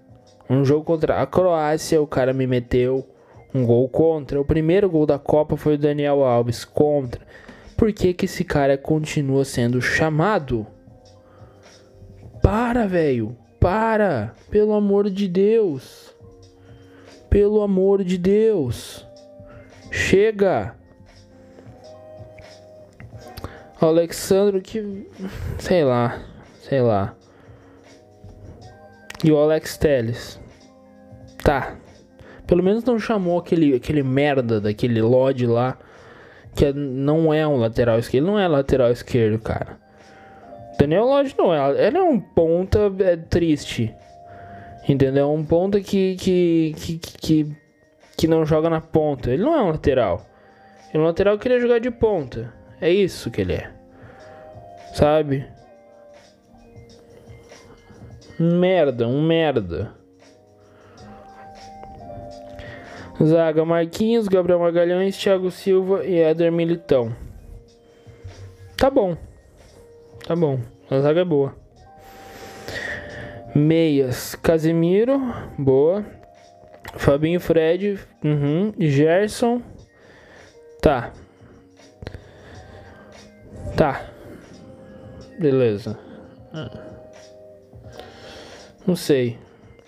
Um 0.50 0.64
jogo 0.64 0.84
contra 0.84 1.22
a 1.22 1.26
Croácia, 1.26 2.02
o 2.02 2.06
cara 2.06 2.32
me 2.32 2.48
meteu 2.48 3.11
um 3.54 3.64
gol 3.64 3.88
contra. 3.88 4.40
O 4.40 4.44
primeiro 4.44 4.88
gol 4.88 5.06
da 5.06 5.18
Copa 5.18 5.56
foi 5.56 5.74
o 5.74 5.78
Daniel 5.78 6.24
Alves 6.24 6.64
contra. 6.64 7.20
Por 7.76 7.92
que, 7.92 8.14
que 8.14 8.26
esse 8.26 8.44
cara 8.44 8.78
continua 8.78 9.44
sendo 9.44 9.80
chamado? 9.80 10.66
Para, 12.42 12.86
velho. 12.86 13.36
Para. 13.58 14.34
Pelo 14.50 14.72
amor 14.72 15.10
de 15.10 15.28
Deus. 15.28 16.14
Pelo 17.28 17.62
amor 17.62 18.04
de 18.04 18.18
Deus. 18.18 19.06
Chega. 19.90 20.76
O 23.80 23.86
Alexandro 23.86 24.60
que. 24.60 25.08
Sei 25.58 25.84
lá. 25.84 26.22
Sei 26.60 26.80
lá. 26.80 27.16
E 29.24 29.30
o 29.30 29.38
Alex 29.38 29.76
Teles. 29.76 30.40
Tá. 31.42 31.76
Pelo 32.46 32.62
menos 32.62 32.84
não 32.84 32.98
chamou 32.98 33.38
aquele, 33.38 33.74
aquele 33.74 34.02
merda 34.02 34.60
daquele 34.60 35.00
Lodge 35.00 35.46
lá, 35.46 35.78
que 36.54 36.66
é, 36.66 36.72
não 36.72 37.32
é 37.32 37.46
um 37.46 37.56
lateral 37.56 37.98
esquerdo. 37.98 38.24
Ele 38.24 38.32
não 38.32 38.38
é 38.38 38.48
lateral 38.48 38.90
esquerdo, 38.90 39.38
cara. 39.38 39.78
Daniel 40.78 41.04
Lodge 41.04 41.34
não 41.38 41.54
é. 41.54 41.86
Ele 41.86 41.98
é 41.98 42.02
um 42.02 42.18
ponta 42.18 42.92
é 43.00 43.16
triste. 43.16 43.94
Entendeu? 44.88 45.30
Um 45.32 45.44
ponta 45.44 45.80
que, 45.80 46.16
que, 46.16 46.74
que, 46.76 46.98
que, 46.98 47.56
que 48.16 48.28
não 48.28 48.44
joga 48.44 48.68
na 48.68 48.80
ponta. 48.80 49.30
Ele 49.30 49.42
não 49.42 49.54
é 49.56 49.62
um 49.62 49.70
lateral. 49.70 50.26
Ele 50.92 50.98
é 50.98 50.98
um 50.98 51.04
lateral 51.04 51.36
que 51.36 51.42
queria 51.42 51.60
jogar 51.60 51.78
de 51.78 51.90
ponta. 51.90 52.52
É 52.80 52.90
isso 52.90 53.30
que 53.30 53.40
ele 53.40 53.54
é. 53.54 53.70
Sabe? 54.92 55.46
Merda, 58.38 59.06
um 59.06 59.22
merda. 59.22 59.92
Zaga 63.24 63.64
Marquinhos, 63.64 64.26
Gabriel 64.26 64.58
Magalhães, 64.58 65.16
Thiago 65.16 65.50
Silva 65.50 66.04
e 66.04 66.18
Éder 66.18 66.50
Militão. 66.50 67.14
Tá 68.76 68.90
bom. 68.90 69.16
Tá 70.26 70.34
bom. 70.34 70.60
A 70.90 71.00
zaga 71.00 71.20
é 71.20 71.24
boa. 71.24 71.54
Meias, 73.54 74.34
Casemiro, 74.34 75.20
boa. 75.56 76.04
Fabinho 76.94 77.40
Fred, 77.40 77.98
uhum. 78.24 78.72
Gerson. 78.78 79.62
Tá. 80.80 81.12
Tá. 83.76 84.10
Beleza. 85.38 85.98
Não 88.86 88.96
sei. 88.96 89.38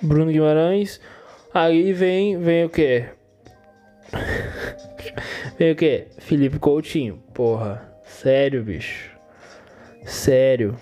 Bruno 0.01 0.31
Guimarães. 0.31 1.01
Aí 1.53 1.93
vem, 1.93 2.39
vem 2.39 2.65
o 2.65 2.69
quê? 2.69 3.09
vem 5.59 5.73
o 5.73 5.77
quê? 5.77 6.09
Felipe 6.19 6.59
Coutinho. 6.59 7.23
Porra. 7.33 7.95
Sério, 8.05 8.63
bicho. 8.63 9.11
Sério. 10.05 10.77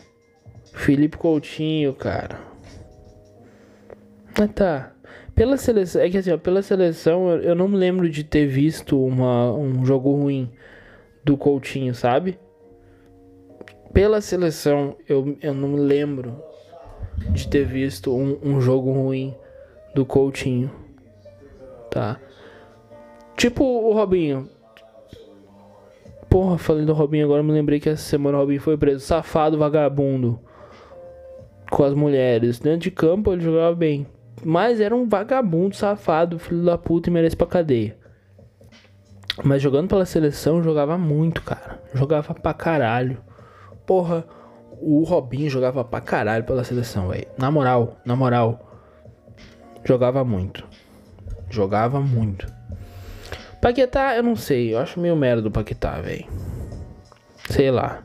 Felipe 0.72 1.16
Coutinho, 1.16 1.94
cara. 1.94 2.38
Ah, 4.40 4.48
tá. 4.48 4.92
Pela 5.34 5.56
seleção, 5.56 6.02
é 6.02 6.10
que 6.10 6.18
assim, 6.18 6.32
ó, 6.32 6.38
pela 6.38 6.62
seleção 6.62 7.30
eu, 7.30 7.54
não 7.54 7.66
me 7.66 7.76
lembro 7.76 8.08
de 8.08 8.22
ter 8.22 8.46
visto 8.46 9.02
uma, 9.02 9.52
um 9.52 9.84
jogo 9.84 10.14
ruim 10.14 10.50
do 11.24 11.36
Coutinho, 11.36 11.94
sabe? 11.94 12.38
Pela 13.92 14.20
seleção 14.20 14.96
eu, 15.08 15.36
eu 15.40 15.54
não 15.54 15.68
me 15.68 15.80
lembro 15.80 16.42
de 17.30 17.48
ter 17.48 17.64
visto 17.64 18.14
um, 18.14 18.38
um 18.42 18.60
jogo 18.60 18.92
ruim 18.92 19.34
do 19.94 20.04
Coutinho, 20.04 20.70
tá? 21.90 22.20
Tipo 23.42 23.64
o 23.64 23.92
Robinho. 23.92 24.48
Porra, 26.30 26.56
falei 26.58 26.86
do 26.86 26.92
Robinho 26.92 27.24
agora, 27.24 27.42
me 27.42 27.50
lembrei 27.50 27.80
que 27.80 27.88
essa 27.88 28.00
semana 28.00 28.38
o 28.38 28.40
Robinho 28.40 28.60
foi 28.60 28.76
preso. 28.76 29.04
Safado, 29.04 29.58
vagabundo. 29.58 30.38
Com 31.68 31.82
as 31.82 31.92
mulheres. 31.92 32.60
Dentro 32.60 32.82
de 32.82 32.92
campo 32.92 33.32
ele 33.32 33.42
jogava 33.42 33.74
bem. 33.74 34.06
Mas 34.44 34.80
era 34.80 34.94
um 34.94 35.08
vagabundo, 35.08 35.74
safado, 35.74 36.38
filho 36.38 36.64
da 36.64 36.78
puta 36.78 37.10
e 37.10 37.12
merece 37.12 37.34
pra 37.34 37.48
cadeia. 37.48 37.98
Mas 39.42 39.60
jogando 39.60 39.88
pela 39.88 40.06
seleção, 40.06 40.62
jogava 40.62 40.96
muito, 40.96 41.42
cara. 41.42 41.82
Jogava 41.92 42.34
pra 42.34 42.54
caralho. 42.54 43.18
Porra, 43.84 44.24
o 44.80 45.02
Robinho 45.02 45.50
jogava 45.50 45.84
pra 45.84 46.00
caralho 46.00 46.44
pela 46.44 46.62
seleção, 46.62 47.08
velho. 47.08 47.26
Na 47.36 47.50
moral, 47.50 47.96
na 48.04 48.14
moral. 48.14 48.80
Jogava 49.82 50.22
muito. 50.22 50.64
Jogava 51.50 52.00
muito. 52.00 52.61
Paquetá, 53.62 54.16
eu 54.16 54.24
não 54.24 54.34
sei. 54.34 54.74
Eu 54.74 54.80
acho 54.80 54.98
meio 54.98 55.14
merda 55.14 55.40
do 55.40 55.48
Paquetá, 55.48 56.00
velho. 56.00 56.26
Sei 57.48 57.70
lá. 57.70 58.02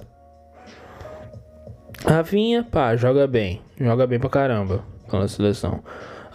Rafinha, 2.05 2.63
pá, 2.63 2.95
joga 2.95 3.25
bem. 3.25 3.59
Joga 3.75 4.05
bem 4.05 4.19
pra 4.19 4.29
caramba 4.29 4.85
pela 5.09 5.27
seleção. 5.27 5.83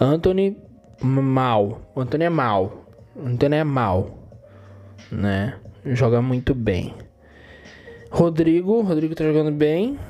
Anthony, 0.00 0.60
mal. 1.00 1.80
O 1.94 2.00
Anthony 2.00 2.24
é 2.24 2.28
mal. 2.28 2.84
O 3.14 3.24
Anthony 3.24 3.56
é 3.56 3.64
mal. 3.64 4.10
Né? 5.08 5.54
Joga 5.86 6.20
muito 6.20 6.52
bem. 6.52 6.92
Rodrigo, 8.10 8.80
Rodrigo 8.82 9.14
tá 9.14 9.22
jogando 9.22 9.52
bem. 9.52 10.00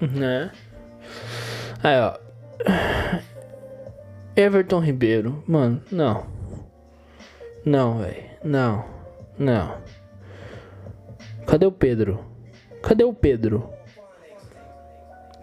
Né? 0.00 0.50
Aí, 1.80 1.96
ó. 2.00 2.18
Everton 4.34 4.80
Ribeiro. 4.80 5.44
Mano, 5.46 5.80
não. 5.92 6.39
Não, 7.64 7.98
velho. 7.98 8.24
Não. 8.42 8.84
Não. 9.38 9.74
Cadê 11.46 11.66
o 11.66 11.72
Pedro? 11.72 12.18
Cadê 12.82 13.04
o 13.04 13.12
Pedro? 13.12 13.68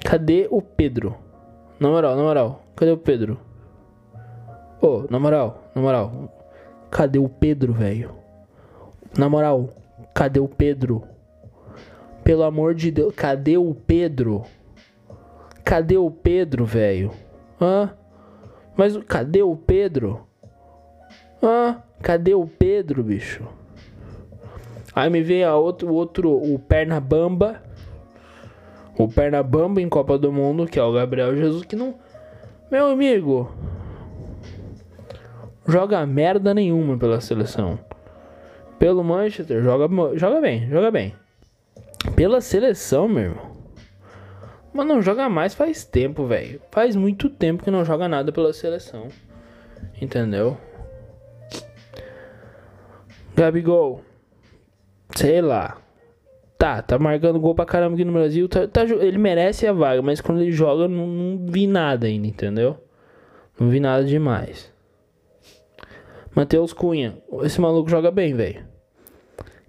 Cadê 0.03 0.47
o 0.49 0.61
Pedro? 0.61 1.15
Na 1.79 1.89
moral, 1.89 2.15
na 2.15 2.23
moral. 2.23 2.63
Cadê 2.75 2.91
o 2.91 2.97
Pedro? 2.97 3.39
Ô, 4.81 4.87
oh, 4.87 5.07
na 5.09 5.19
moral, 5.19 5.63
na 5.75 5.81
moral. 5.81 6.31
Cadê 6.89 7.19
o 7.19 7.27
Pedro, 7.27 7.73
velho? 7.73 8.11
Na 9.17 9.27
moral, 9.27 9.69
cadê 10.13 10.39
o 10.39 10.47
Pedro? 10.47 11.03
Pelo 12.23 12.43
amor 12.43 12.73
de 12.73 12.91
Deus, 12.91 13.13
cadê 13.15 13.57
o 13.57 13.73
Pedro? 13.73 14.45
Cadê 15.63 15.97
o 15.97 16.09
Pedro, 16.09 16.65
velho? 16.65 17.11
Hã? 17.59 17.91
Mas 18.75 18.95
cadê 18.97 19.41
o 19.41 19.55
Pedro? 19.55 20.27
Hã? 21.41 21.81
Cadê 22.01 22.33
o 22.33 22.45
Pedro, 22.45 23.03
bicho? 23.03 23.43
Aí 24.93 25.09
me 25.09 25.21
vem 25.21 25.43
a 25.43 25.55
outro, 25.55 25.93
outro, 25.93 26.31
o 26.31 26.57
perna 26.57 26.99
bamba. 26.99 27.61
O 28.97 29.07
perna 29.07 29.43
bamba 29.43 29.81
em 29.81 29.89
Copa 29.89 30.17
do 30.17 30.31
Mundo, 30.31 30.65
que 30.65 30.79
é 30.79 30.83
o 30.83 30.91
Gabriel 30.91 31.35
Jesus, 31.35 31.63
que 31.63 31.75
não 31.75 31.95
meu 32.69 32.87
amigo, 32.87 33.49
joga 35.65 36.05
merda 36.05 36.53
nenhuma 36.53 36.97
pela 36.97 37.21
seleção. 37.21 37.79
Pelo 38.77 39.01
Manchester, 39.05 39.63
joga, 39.63 39.87
joga 40.17 40.41
bem, 40.41 40.69
joga 40.69 40.91
bem. 40.91 41.15
Pela 42.13 42.41
seleção, 42.41 43.07
meu 43.07 43.23
irmão. 43.23 43.57
Mas 44.73 44.85
não 44.85 45.01
joga 45.01 45.29
mais 45.29 45.55
faz 45.55 45.85
tempo, 45.85 46.25
velho. 46.27 46.61
Faz 46.69 46.93
muito 46.93 47.29
tempo 47.29 47.63
que 47.63 47.71
não 47.71 47.85
joga 47.85 48.09
nada 48.09 48.33
pela 48.33 48.51
seleção. 48.51 49.07
Entendeu? 50.01 50.57
Gabigol. 53.37 54.01
Sei 55.15 55.41
lá. 55.41 55.77
Tá, 56.57 56.81
tá 56.81 56.97
marcando 56.97 57.39
gol 57.39 57.53
pra 57.53 57.65
caramba 57.65 57.93
aqui 57.93 58.03
no 58.03 58.11
Brasil. 58.11 58.49
Tá, 58.49 58.67
tá, 58.67 58.81
ele 58.81 59.19
merece 59.19 59.67
a 59.67 59.73
vaga, 59.73 60.01
mas 60.01 60.19
quando 60.19 60.41
ele 60.41 60.51
joga, 60.51 60.87
não, 60.87 61.05
não 61.05 61.45
vi 61.45 61.67
nada 61.67 62.07
ainda, 62.07 62.25
entendeu? 62.25 62.77
Não 63.59 63.69
vi 63.69 63.79
nada 63.79 64.03
demais. 64.03 64.73
Matheus 66.33 66.73
Cunha. 66.73 67.19
Esse 67.43 67.61
maluco 67.61 67.87
joga 67.87 68.09
bem, 68.09 68.33
velho. 68.33 68.65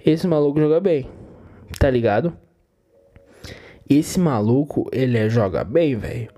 Esse 0.04 0.26
maluco 0.26 0.58
joga 0.58 0.80
bem. 0.80 1.06
Tá 1.78 1.90
ligado? 1.90 2.34
Esse 3.88 4.18
maluco, 4.18 4.88
ele 4.90 5.18
é, 5.18 5.28
joga 5.28 5.62
bem, 5.62 5.94
velho. 5.94 6.30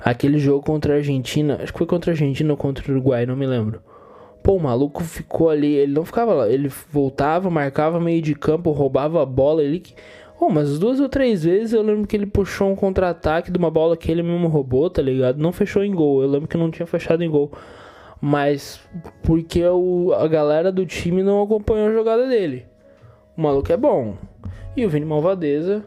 Aquele 0.00 0.38
jogo 0.38 0.64
contra 0.64 0.94
a 0.94 0.96
Argentina. 0.96 1.58
Acho 1.62 1.72
que 1.72 1.78
foi 1.78 1.86
contra 1.86 2.10
a 2.10 2.14
Argentina 2.14 2.52
ou 2.52 2.56
contra 2.56 2.84
o 2.88 2.90
Uruguai, 2.90 3.24
não 3.24 3.36
me 3.36 3.46
lembro. 3.46 3.82
Pô, 4.48 4.54
o 4.54 4.60
maluco 4.60 5.04
ficou 5.04 5.50
ali, 5.50 5.74
ele 5.74 5.92
não 5.92 6.06
ficava 6.06 6.32
lá, 6.32 6.48
ele 6.48 6.70
voltava, 6.90 7.50
marcava 7.50 8.00
meio 8.00 8.22
de 8.22 8.34
campo, 8.34 8.70
roubava 8.70 9.22
a 9.22 9.26
bola, 9.26 9.62
ele... 9.62 9.82
Oh, 10.40 10.48
mas 10.48 10.78
duas 10.78 10.98
ou 11.00 11.06
três 11.06 11.44
vezes 11.44 11.74
eu 11.74 11.82
lembro 11.82 12.06
que 12.06 12.16
ele 12.16 12.24
puxou 12.24 12.70
um 12.70 12.74
contra-ataque 12.74 13.50
de 13.50 13.58
uma 13.58 13.70
bola 13.70 13.94
que 13.94 14.10
ele 14.10 14.22
mesmo 14.22 14.48
roubou, 14.48 14.88
tá 14.88 15.02
ligado? 15.02 15.36
Não 15.36 15.52
fechou 15.52 15.84
em 15.84 15.94
gol, 15.94 16.22
eu 16.22 16.30
lembro 16.30 16.48
que 16.48 16.56
não 16.56 16.70
tinha 16.70 16.86
fechado 16.86 17.22
em 17.22 17.28
gol. 17.28 17.52
Mas 18.22 18.80
porque 19.22 19.62
o, 19.66 20.14
a 20.14 20.26
galera 20.26 20.72
do 20.72 20.86
time 20.86 21.22
não 21.22 21.42
acompanhou 21.42 21.88
a 21.88 21.92
jogada 21.92 22.26
dele. 22.26 22.64
O 23.36 23.42
maluco 23.42 23.70
é 23.70 23.76
bom. 23.76 24.16
E 24.74 24.86
o 24.86 24.88
Vini 24.88 25.04
Malvadeza, 25.04 25.84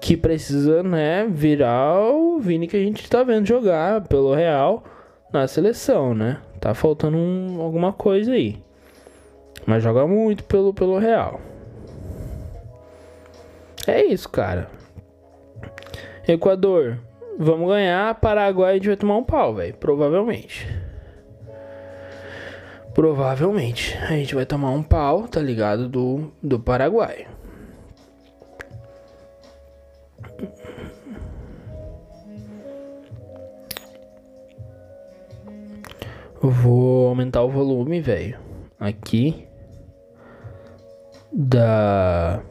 que 0.00 0.16
precisa, 0.16 0.84
né, 0.84 1.26
virar 1.28 1.98
o 2.14 2.38
Vini 2.38 2.68
que 2.68 2.76
a 2.76 2.80
gente 2.80 3.10
tá 3.10 3.24
vendo 3.24 3.44
jogar 3.44 4.02
pelo 4.02 4.32
Real 4.36 4.84
na 5.32 5.48
seleção, 5.48 6.14
né? 6.14 6.38
Tá 6.60 6.74
faltando 6.74 7.16
um, 7.16 7.60
alguma 7.60 7.92
coisa 7.92 8.32
aí. 8.32 8.60
Mas 9.64 9.82
joga 9.82 10.06
muito 10.06 10.42
pelo, 10.44 10.74
pelo 10.74 10.98
Real. 10.98 11.40
É 13.86 14.02
isso, 14.04 14.28
cara. 14.28 14.68
Equador, 16.26 16.98
vamos 17.38 17.68
ganhar. 17.68 18.14
Paraguai 18.16 18.72
a 18.72 18.74
gente 18.74 18.88
vai 18.88 18.96
tomar 18.96 19.16
um 19.16 19.24
pau, 19.24 19.54
velho. 19.54 19.74
Provavelmente. 19.74 20.66
Provavelmente 22.92 23.96
a 24.02 24.08
gente 24.08 24.34
vai 24.34 24.44
tomar 24.44 24.72
um 24.72 24.82
pau, 24.82 25.28
tá 25.28 25.40
ligado? 25.40 25.88
Do, 25.88 26.32
do 26.42 26.58
Paraguai. 26.58 27.27
Vou 36.40 37.08
aumentar 37.08 37.42
o 37.42 37.50
volume, 37.50 38.00
velho. 38.00 38.38
Aqui. 38.78 39.46
Da. 41.32 42.42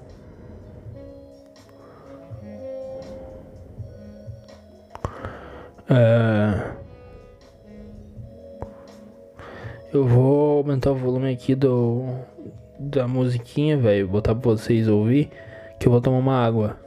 É... 5.89 6.77
Eu 9.93 10.05
vou 10.05 10.57
aumentar 10.57 10.91
o 10.91 10.95
volume 10.95 11.31
aqui 11.31 11.55
do 11.55 12.03
da 12.79 13.07
musiquinha, 13.07 13.77
velho, 13.77 14.07
botar 14.07 14.35
pra 14.35 14.51
vocês 14.51 14.87
ouvir, 14.87 15.29
que 15.79 15.87
eu 15.87 15.91
vou 15.91 16.01
tomar 16.01 16.19
uma 16.19 16.35
água. 16.35 16.77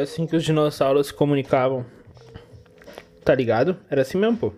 Era 0.00 0.08
assim 0.08 0.26
que 0.26 0.34
os 0.34 0.42
dinossauros 0.42 1.08
se 1.08 1.12
comunicavam. 1.12 1.84
Tá 3.22 3.34
ligado? 3.34 3.76
Era 3.90 4.00
assim 4.00 4.16
mesmo, 4.16 4.38
pô. 4.38 4.52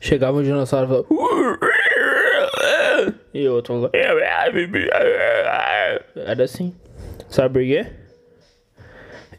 Chegava 0.00 0.38
um 0.38 0.44
dinossauro 0.44 0.86
e 0.86 0.88
falava. 0.88 1.08
E 3.34 3.48
outro. 3.48 3.90
Era 6.14 6.44
assim. 6.44 6.72
Sabe 7.28 7.54
por 7.54 7.62
quê? 7.64 7.84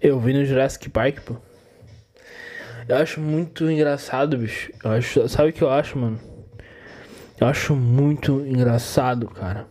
Eu 0.02 0.20
vi 0.20 0.34
no 0.34 0.44
Jurassic 0.44 0.89
Park, 0.89 1.22
pô. 1.22 1.38
Eu 2.89 2.98
acho 2.98 3.22
muito 3.22 3.72
engraçado, 3.72 4.38
bicho. 4.38 4.70
Eu 4.84 4.92
acho, 4.92 5.30
sabe 5.30 5.52
o 5.52 5.54
que 5.54 5.62
eu 5.62 5.70
acho, 5.70 5.98
mano? 5.98 6.20
Eu 7.39 7.48
acho 7.48 7.74
muito 7.74 8.46
engraçado, 8.46 9.30
cara. 9.30 9.66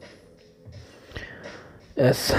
Essa 1.95 2.35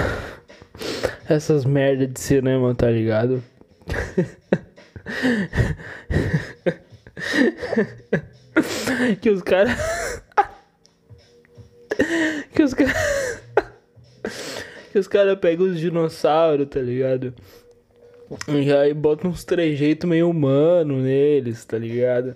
essas 1.28 1.64
merda 1.64 2.06
de 2.06 2.20
cinema, 2.20 2.74
tá 2.74 2.90
ligado? 2.90 3.42
que 9.20 9.30
os 9.30 9.42
caras 9.42 10.22
que 12.54 12.62
os 12.62 12.72
caras 12.74 13.42
que 14.92 14.98
os 14.98 15.08
caras 15.08 15.38
pegam 15.38 15.66
os 15.66 15.78
dinossauros, 15.78 16.68
tá 16.68 16.80
ligado? 16.80 17.34
E 18.48 18.72
aí 18.72 18.94
botam 18.94 19.30
uns 19.30 19.44
trejeitos 19.44 20.08
meio 20.08 20.30
humano 20.30 21.00
neles, 21.00 21.64
tá 21.64 21.76
ligado? 21.78 22.34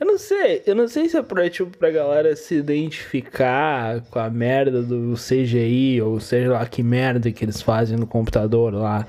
Eu 0.00 0.06
não 0.06 0.16
sei, 0.16 0.62
eu 0.64 0.74
não 0.74 0.88
sei 0.88 1.10
se 1.10 1.18
é 1.18 1.22
pra, 1.22 1.50
tipo, 1.50 1.76
pra 1.76 1.90
galera 1.90 2.34
se 2.34 2.54
identificar 2.54 4.00
com 4.10 4.18
a 4.18 4.30
merda 4.30 4.82
do 4.82 5.12
CGI, 5.12 6.00
ou 6.00 6.18
seja 6.18 6.52
lá 6.52 6.64
que 6.64 6.82
merda 6.82 7.30
que 7.30 7.44
eles 7.44 7.60
fazem 7.60 7.98
no 7.98 8.06
computador 8.06 8.72
lá, 8.72 9.06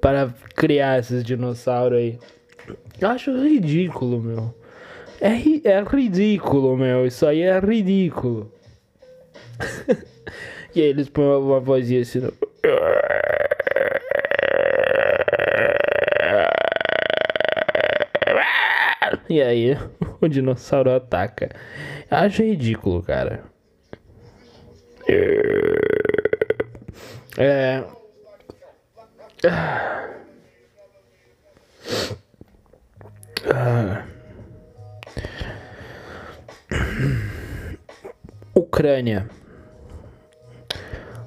para 0.00 0.34
criar 0.56 0.98
esses 0.98 1.22
dinossauros 1.22 1.98
aí. 1.98 2.18
Eu 2.98 3.10
acho 3.10 3.30
ridículo, 3.30 4.22
meu. 4.22 4.54
É, 5.20 5.32
é 5.68 5.82
ridículo, 5.82 6.78
meu. 6.78 7.06
Isso 7.06 7.26
aí 7.26 7.42
é 7.42 7.58
ridículo. 7.60 8.50
e 10.74 10.80
aí 10.80 10.88
eles 10.88 11.10
põem 11.10 11.26
uma 11.26 11.60
vozinha 11.60 12.00
assim. 12.00 12.22
E 19.32 19.40
aí 19.40 19.78
o 20.20 20.28
dinossauro 20.28 20.90
ataca. 20.90 21.48
Acho 22.10 22.42
ridículo, 22.42 23.02
cara. 23.02 23.42
É. 27.38 27.82
Ah. 33.50 34.04
Ucrânia. 38.54 39.30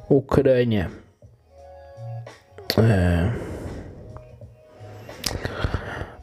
Ucrânia. 0.07 0.91
É. 2.77 3.31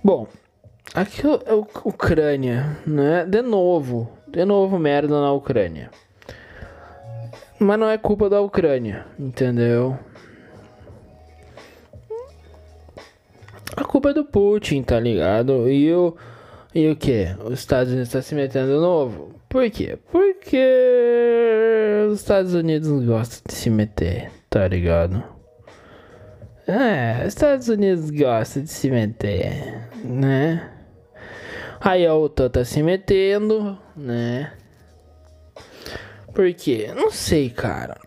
Bom, 0.04 0.28
aqui 0.94 1.22
é 1.46 1.54
o 1.54 1.66
Ucrânia, 1.84 2.78
né? 2.86 3.24
De 3.24 3.42
novo, 3.42 4.10
de 4.28 4.44
novo 4.44 4.78
merda 4.78 5.20
na 5.20 5.32
Ucrânia. 5.32 5.90
Mas 7.58 7.78
não 7.78 7.88
é 7.88 7.96
culpa 7.96 8.28
da 8.28 8.40
Ucrânia, 8.40 9.06
entendeu? 9.18 9.98
A 13.76 13.84
culpa 13.84 14.10
é 14.10 14.14
do 14.14 14.24
Putin, 14.24 14.82
tá 14.82 14.98
ligado? 14.98 15.68
E 15.68 15.92
o. 15.94 16.16
E 16.74 16.88
o 16.88 16.96
que? 16.96 17.26
Os 17.44 17.58
Estados 17.58 17.92
Unidos 17.92 18.10
tá 18.10 18.22
se 18.22 18.34
metendo 18.34 18.72
de 18.72 18.80
novo? 18.80 19.34
Por 19.48 19.70
quê? 19.70 19.98
Porque 20.10 20.58
os 22.10 22.18
Estados 22.20 22.54
Unidos 22.54 23.04
gostam 23.04 23.42
de 23.46 23.54
se 23.54 23.68
meter, 23.68 24.30
tá 24.48 24.66
ligado? 24.66 25.22
É, 26.66 27.20
os 27.22 27.28
Estados 27.28 27.68
Unidos 27.68 28.10
gostam 28.10 28.62
de 28.62 28.70
se 28.70 28.90
meter, 28.90 29.90
né? 30.02 30.71
Aí 31.84 32.06
a 32.06 32.14
OTAN 32.14 32.48
tá 32.48 32.64
se 32.64 32.80
metendo, 32.80 33.76
né? 33.96 34.52
Por 36.32 36.52
quê? 36.54 36.92
Não 36.94 37.10
sei, 37.10 37.50
cara. 37.50 37.98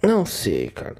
Não 0.00 0.24
sei, 0.24 0.70
cara. 0.70 0.94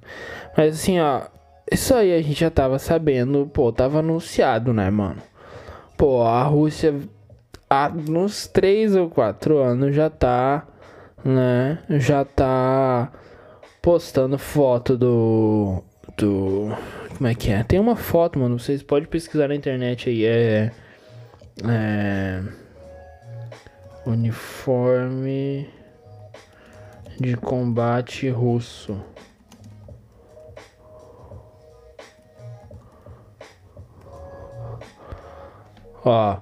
Mas 0.57 0.75
assim, 0.75 0.99
ó. 1.01 1.23
Isso 1.71 1.95
aí 1.95 2.12
a 2.12 2.21
gente 2.21 2.40
já 2.40 2.51
tava 2.51 2.79
sabendo, 2.79 3.47
pô, 3.47 3.73
tava 3.73 4.01
anunciado, 4.01 4.73
né, 4.73 4.90
mano? 4.90 5.23
Pô, 5.97 6.23
a 6.23 6.43
Rússia 6.43 6.95
há 7.71 7.88
uns 7.88 8.47
3 8.49 8.97
ou 8.97 9.09
4 9.09 9.59
anos 9.59 9.95
já 9.95 10.11
tá, 10.11 10.67
né? 11.25 11.79
Já 11.88 12.25
tá 12.25 13.12
postando 13.81 14.38
foto 14.38 14.97
do. 14.97 15.83
Do. 16.17 16.77
Como 17.17 17.29
é 17.29 17.35
que 17.35 17.51
é? 17.51 17.62
Tem 17.62 17.79
uma 17.79 17.97
foto, 17.97 18.40
mano. 18.40 18.59
Vocês 18.59 18.83
podem 18.83 19.09
pesquisar 19.09 19.49
na 19.49 19.55
internet 19.55 20.11
aí. 20.11 20.25
É. 20.25 20.73
É. 21.62 22.43
Uniforme 24.07 25.69
de 27.21 27.37
combate 27.37 28.29
russo. 28.29 29.01
Ó, 36.05 36.37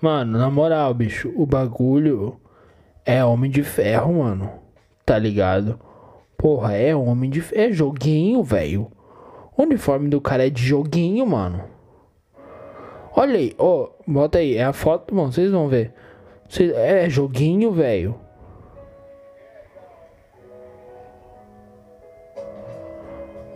mano, 0.00 0.38
na 0.38 0.50
moral, 0.50 0.94
bicho, 0.94 1.32
o 1.36 1.44
bagulho 1.44 2.40
é 3.04 3.24
Homem 3.24 3.50
de 3.50 3.64
Ferro, 3.64 4.22
mano. 4.22 4.48
Tá 5.04 5.18
ligado? 5.18 5.80
Porra, 6.36 6.74
é 6.74 6.94
Homem 6.94 7.28
de 7.28 7.40
Ferro. 7.40 7.62
É 7.62 7.72
joguinho, 7.72 8.42
velho. 8.42 8.92
O 9.56 9.62
uniforme 9.62 10.08
do 10.08 10.20
cara 10.20 10.46
é 10.46 10.50
de 10.50 10.62
joguinho, 10.62 11.26
mano. 11.26 11.73
Olha 13.16 13.38
aí, 13.38 13.54
ó, 13.58 13.90
bota 14.06 14.38
aí, 14.38 14.56
é 14.56 14.64
a 14.64 14.72
foto, 14.72 15.14
mano, 15.14 15.32
vocês 15.32 15.50
vão 15.50 15.68
ver. 15.68 15.92
é 16.74 17.08
joguinho, 17.08 17.70
velho. 17.70 18.18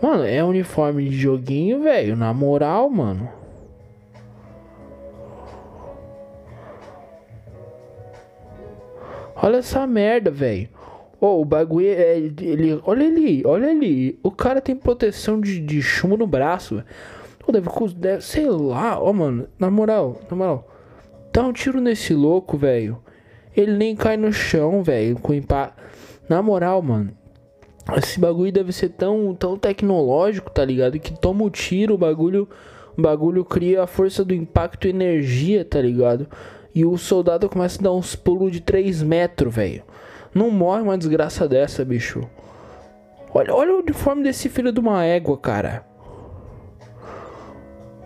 Mano, 0.01 0.25
é 0.25 0.43
uniforme 0.45 1.09
de 1.09 1.17
joguinho, 1.17 1.83
velho. 1.83 2.15
Na 2.15 2.33
moral, 2.33 2.89
mano. 2.89 3.29
Olha 9.35 9.57
essa 9.57 9.87
merda, 9.89 10.31
velho. 10.31 10.69
Oh, 11.21 11.41
o 11.41 11.45
bagulho 11.45 11.89
é. 11.89 12.17
Ele, 12.17 12.81
olha 12.85 13.07
ali, 13.07 13.43
olha 13.45 13.71
ali. 13.71 14.19
O 14.23 14.31
cara 14.31 14.61
tem 14.61 14.77
proteção 14.77 15.41
de, 15.41 15.59
de 15.61 15.83
chumbo 15.83 16.17
no 16.17 16.29
braço. 16.29 16.77
Véio. 16.77 16.87
Deve, 17.53 17.69
deve. 17.97 18.23
Sei 18.23 18.49
lá, 18.49 19.01
ó, 19.01 19.11
oh, 19.11 19.13
mano. 19.13 19.49
Na 19.59 19.71
moral, 19.71 20.21
na 20.31 20.37
moral. 20.37 20.69
Dá 21.33 21.43
um 21.43 21.53
tiro 21.53 21.81
nesse 21.81 22.15
louco, 22.15 22.57
velho. 22.57 22.99
Ele 23.57 23.77
nem 23.77 23.97
cai 23.97 24.17
no 24.17 24.33
chão, 24.33 24.83
velho. 24.83 25.19
Com 25.19 25.35
impacto. 25.35 25.83
Na 26.29 26.43
moral, 26.43 26.83
mano. 26.83 27.13
Esse 27.97 28.21
bagulho 28.21 28.53
deve 28.53 28.71
ser 28.73 28.91
tão, 28.91 29.35
tão 29.35 29.57
tecnológico, 29.57 30.51
tá 30.51 30.65
ligado? 30.65 30.99
Que 30.99 31.19
toma 31.19 31.45
o 31.45 31.51
tiro, 31.51 31.95
o 31.95 31.99
bagulho, 31.99 32.47
o 32.97 33.01
bagulho 33.01 33.45
cria 33.45 33.83
a 33.83 33.87
força 33.87 34.23
do 34.23 34.35
impacto 34.35 34.87
e 34.87 34.91
energia, 34.91 35.65
tá 35.65 35.81
ligado? 35.81 36.27
E 36.75 36.85
o 36.85 36.99
soldado 36.99 37.49
começa 37.49 37.81
a 37.81 37.85
dar 37.85 37.93
uns 37.93 38.15
pulos 38.15 38.53
de 38.53 38.61
3 38.61 39.03
metros, 39.03 39.55
velho. 39.55 39.83
Não 40.35 40.51
morre 40.51 40.83
uma 40.83 40.99
desgraça 40.99 41.49
dessa, 41.49 41.83
bicho. 41.83 42.29
Olha, 43.33 43.55
olha 43.55 43.75
o 43.75 43.79
uniforme 43.79 44.23
desse 44.23 44.51
filho 44.51 44.71
de 44.71 44.81
uma 44.81 45.05
égua, 45.05 45.39
cara. 45.39 45.88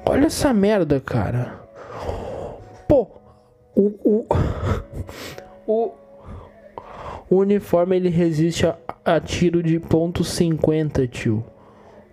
Olha 0.05 0.27
essa 0.27 0.53
merda, 0.53 1.01
cara. 1.01 1.61
Pô, 2.89 3.09
o, 3.75 3.87
o, 4.05 4.27
o, 5.67 5.93
o 7.31 7.37
uniforme 7.37 7.97
ele 7.97 8.09
resiste 8.09 8.67
a, 8.67 8.77
a 9.05 9.21
tiro 9.21 9.63
de 9.63 9.79
ponto 9.79 10.23
.50, 10.23 11.09
tio. 11.09 11.45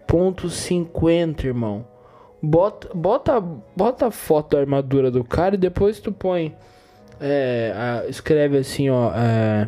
Ponto 0.08 0.48
.50, 0.48 1.46
irmão. 1.46 1.86
Bota, 2.42 2.90
bota, 2.94 3.42
bota 3.42 4.08
a 4.08 4.12
foto 4.12 4.56
da 4.56 4.62
armadura 4.62 5.12
do 5.12 5.24
cara 5.24 5.56
e 5.56 5.58
depois 5.58 6.00
tu 6.00 6.12
põe. 6.12 6.56
É, 7.20 7.74
a, 7.76 8.08
escreve 8.08 8.58
assim, 8.58 8.90
ó. 8.90 9.12
É, 9.14 9.68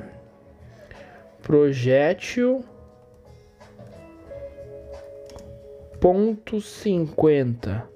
projétil. 1.41 2.63
Ponto 5.99 6.57
.50. 6.57 7.90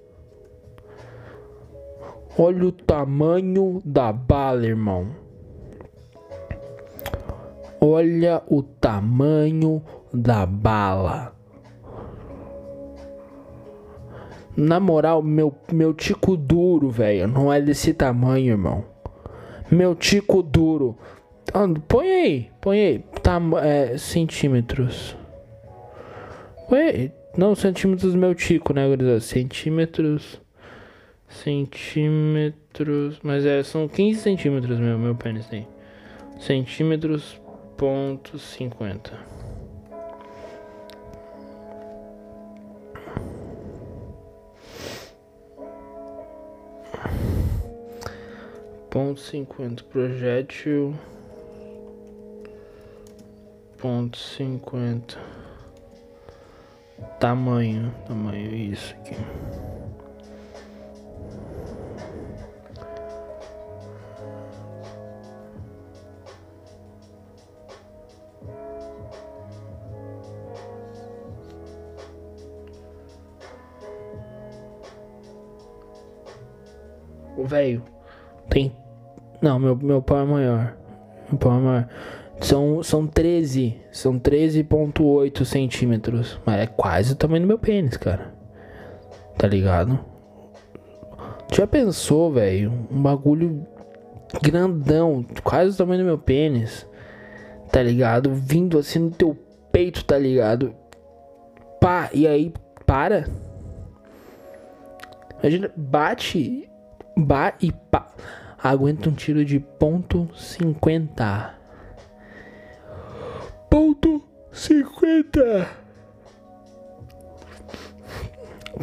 Olha 2.37 2.65
o 2.65 2.71
tamanho 2.71 3.81
da 3.85 4.11
bala, 4.11 4.65
irmão. 4.65 5.07
Olha 7.79 8.43
o 8.47 8.61
tamanho 8.61 9.81
da 10.13 10.45
bala. 10.45 11.33
Na 14.57 14.81
moral, 14.81 15.21
meu, 15.21 15.53
meu 15.71 15.93
tico 15.93 16.35
duro, 16.35 16.89
velho, 16.89 17.25
não 17.27 17.51
é 17.53 17.61
desse 17.61 17.93
tamanho, 17.93 18.51
irmão. 18.51 18.83
Meu 19.71 19.95
tico 19.95 20.43
duro. 20.43 20.97
Põe 21.87 22.11
aí, 22.11 22.49
põe 22.59 22.79
aí. 22.79 22.99
Tá, 23.23 23.39
é, 23.63 23.97
centímetros. 23.97 25.15
Põe 26.67 26.79
aí. 26.81 27.11
Não, 27.37 27.55
centímetros 27.55 28.13
meu 28.13 28.35
tico, 28.35 28.73
né, 28.73 28.87
gurizada? 28.87 29.21
Centímetros. 29.21 30.41
Centímetros. 31.27 33.19
Mas 33.23 33.45
é, 33.45 33.63
são 33.63 33.87
15 33.87 34.19
centímetros 34.19 34.79
meu, 34.79 34.97
meu 34.97 35.15
pênis 35.15 35.47
tem. 35.47 35.67
Centímetros 36.39 37.39
ponto 37.77 38.39
cinquenta. 38.39 39.19
Ponto 48.89 49.19
cinquenta 49.19 49.83
projétil. 49.83 50.95
Ponto 53.77 54.17
cinquenta. 54.17 55.19
Tamanho, 57.19 57.93
tamanho 58.07 58.55
isso 58.55 58.93
aqui. 58.93 59.15
Velho, 77.45 77.83
tem. 78.49 78.75
Não, 79.41 79.59
meu, 79.59 79.75
meu 79.75 80.01
pau 80.01 80.19
é 80.19 80.25
maior. 80.25 80.75
Meu 81.29 81.37
pau 81.37 81.57
é 81.57 81.61
maior. 81.61 81.89
São, 82.39 82.83
são 82.83 83.07
13. 83.07 83.79
São 83.91 84.19
13,8 84.19 85.45
centímetros. 85.45 86.39
Mas 86.45 86.61
é 86.61 86.67
quase 86.67 87.13
o 87.13 87.15
tamanho 87.15 87.43
do 87.43 87.47
meu 87.47 87.59
pênis, 87.59 87.97
cara. 87.97 88.33
Tá 89.37 89.47
ligado? 89.47 89.99
Já 91.51 91.67
pensou, 91.67 92.31
velho? 92.31 92.71
Um 92.91 93.01
bagulho 93.01 93.65
grandão, 94.41 95.25
quase 95.43 95.71
o 95.71 95.77
tamanho 95.77 96.01
do 96.01 96.05
meu 96.05 96.17
pênis. 96.17 96.87
Tá 97.71 97.81
ligado? 97.81 98.33
Vindo 98.33 98.77
assim 98.77 98.99
no 98.99 99.11
teu 99.11 99.37
peito, 99.71 100.03
tá 100.05 100.17
ligado? 100.17 100.73
Pá, 101.79 102.09
e 102.13 102.27
aí 102.27 102.53
para. 102.85 103.27
Imagina, 105.39 105.71
bate 105.75 106.69
Ba 107.17 107.53
e 107.61 107.71
pá. 107.71 108.07
Aguenta 108.61 109.09
um 109.09 109.13
tiro 109.13 109.45
de 109.45 109.59
ponto 109.59 110.27
.50. 110.33 111.53
Ponto 113.69 114.23
cinquenta. 114.51 115.69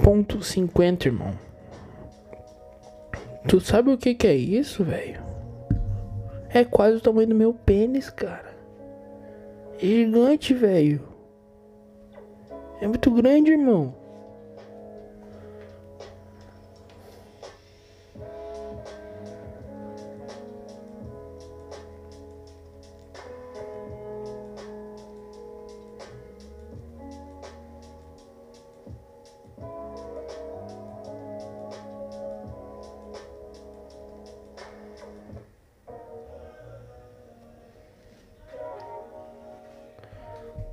Ponto 0.02 0.42
cinquenta, 0.42 1.08
irmão. 1.08 1.32
Tu 3.48 3.60
sabe 3.60 3.90
o 3.90 3.98
que 3.98 4.14
que 4.14 4.26
é 4.26 4.34
isso, 4.34 4.84
velho? 4.84 5.20
É 6.48 6.64
quase 6.64 6.98
o 6.98 7.00
tamanho 7.00 7.28
do 7.28 7.34
meu 7.34 7.52
pênis, 7.52 8.08
cara. 8.08 8.54
É 9.78 9.80
gigante, 9.86 10.54
velho. 10.54 11.00
É 12.80 12.86
muito 12.86 13.10
grande, 13.10 13.50
irmão. 13.52 13.94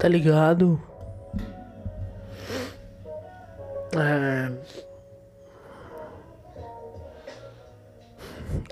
Ligado? 0.10 0.82
É... 3.96 4.52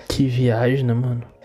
Que 0.08 0.26
viagem, 0.26 0.84
né, 0.84 0.92
mano? 0.92 1.37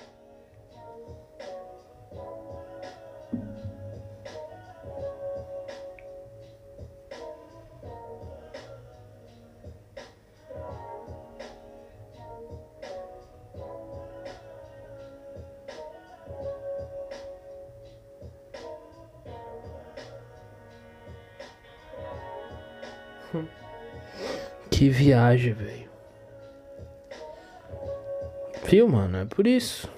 Viagem, 25.03 25.53
velho. 25.53 25.89
Viu, 28.65 28.87
mano? 28.87 29.17
É 29.17 29.25
por 29.25 29.45
isso. 29.45 29.89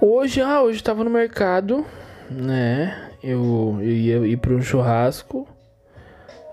Hoje, 0.00 0.40
ah, 0.40 0.62
hoje 0.62 0.82
tava 0.82 1.04
no 1.04 1.10
mercado, 1.10 1.86
né? 2.30 3.10
Eu, 3.22 3.78
eu 3.80 3.90
ia 3.90 4.16
ir 4.26 4.36
pra 4.36 4.52
um 4.52 4.62
churrasco. 4.62 5.46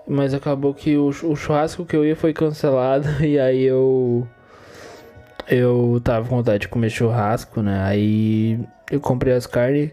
Mas 0.06 0.34
acabou 0.34 0.74
que 0.74 0.96
o, 0.96 1.08
o 1.08 1.36
churrasco 1.36 1.84
que 1.84 1.96
eu 1.96 2.04
ia 2.04 2.14
foi 2.14 2.32
cancelado. 2.32 3.08
E 3.24 3.38
aí 3.38 3.62
eu. 3.62 4.26
Eu 5.48 6.00
tava 6.04 6.28
com 6.28 6.36
vontade 6.36 6.60
de 6.60 6.68
comer 6.68 6.90
churrasco, 6.90 7.60
né? 7.60 7.82
Aí 7.82 8.60
eu 8.90 9.00
comprei 9.00 9.34
as 9.34 9.46
carnes. 9.46 9.90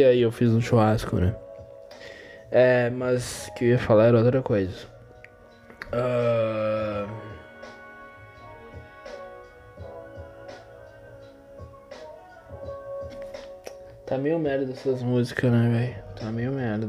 Aí 0.00 0.22
eu 0.22 0.30
fiz 0.30 0.52
um 0.52 0.60
churrasco, 0.60 1.16
né? 1.16 1.34
É, 2.52 2.88
mas 2.90 3.50
que 3.56 3.64
eu 3.64 3.68
ia 3.70 3.78
falar 3.78 4.06
era 4.06 4.18
outra 4.18 4.40
coisa. 4.42 4.86
Uh... 5.92 7.10
Tá 14.06 14.18
meio 14.18 14.38
merda 14.38 14.70
essas 14.70 15.02
músicas, 15.02 15.50
né, 15.50 15.68
velho? 15.68 16.14
Tá 16.14 16.30
meio 16.30 16.52
merda. 16.52 16.86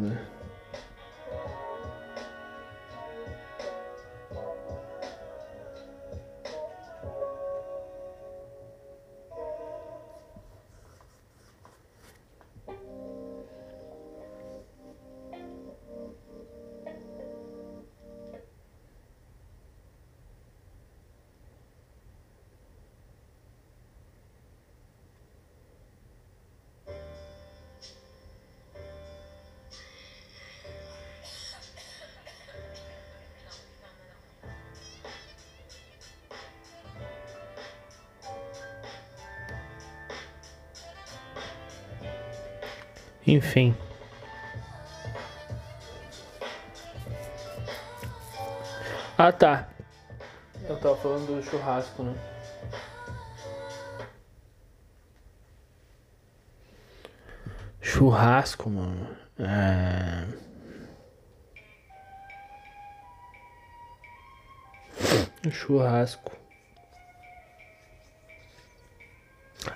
Enfim. 43.43 43.75
Ah 49.17 49.31
tá. 49.31 49.67
Eu 50.67 50.79
tava 50.79 50.95
falando 50.95 51.35
do 51.35 51.43
churrasco, 51.43 52.03
né? 52.03 52.15
Churrasco, 57.81 58.69
mano. 58.69 59.09
É... 59.37 60.25
Churrasco. 65.51 66.31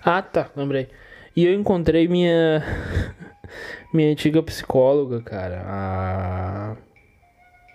Ah 0.04 0.22
tá, 0.22 0.50
lembrei. 0.56 0.90
E 1.36 1.46
eu 1.46 1.54
encontrei 1.54 2.08
minha 2.08 2.64
minha 3.94 4.12
antiga 4.12 4.42
psicóloga, 4.44 5.22
cara, 5.22 5.64
a 5.66 6.78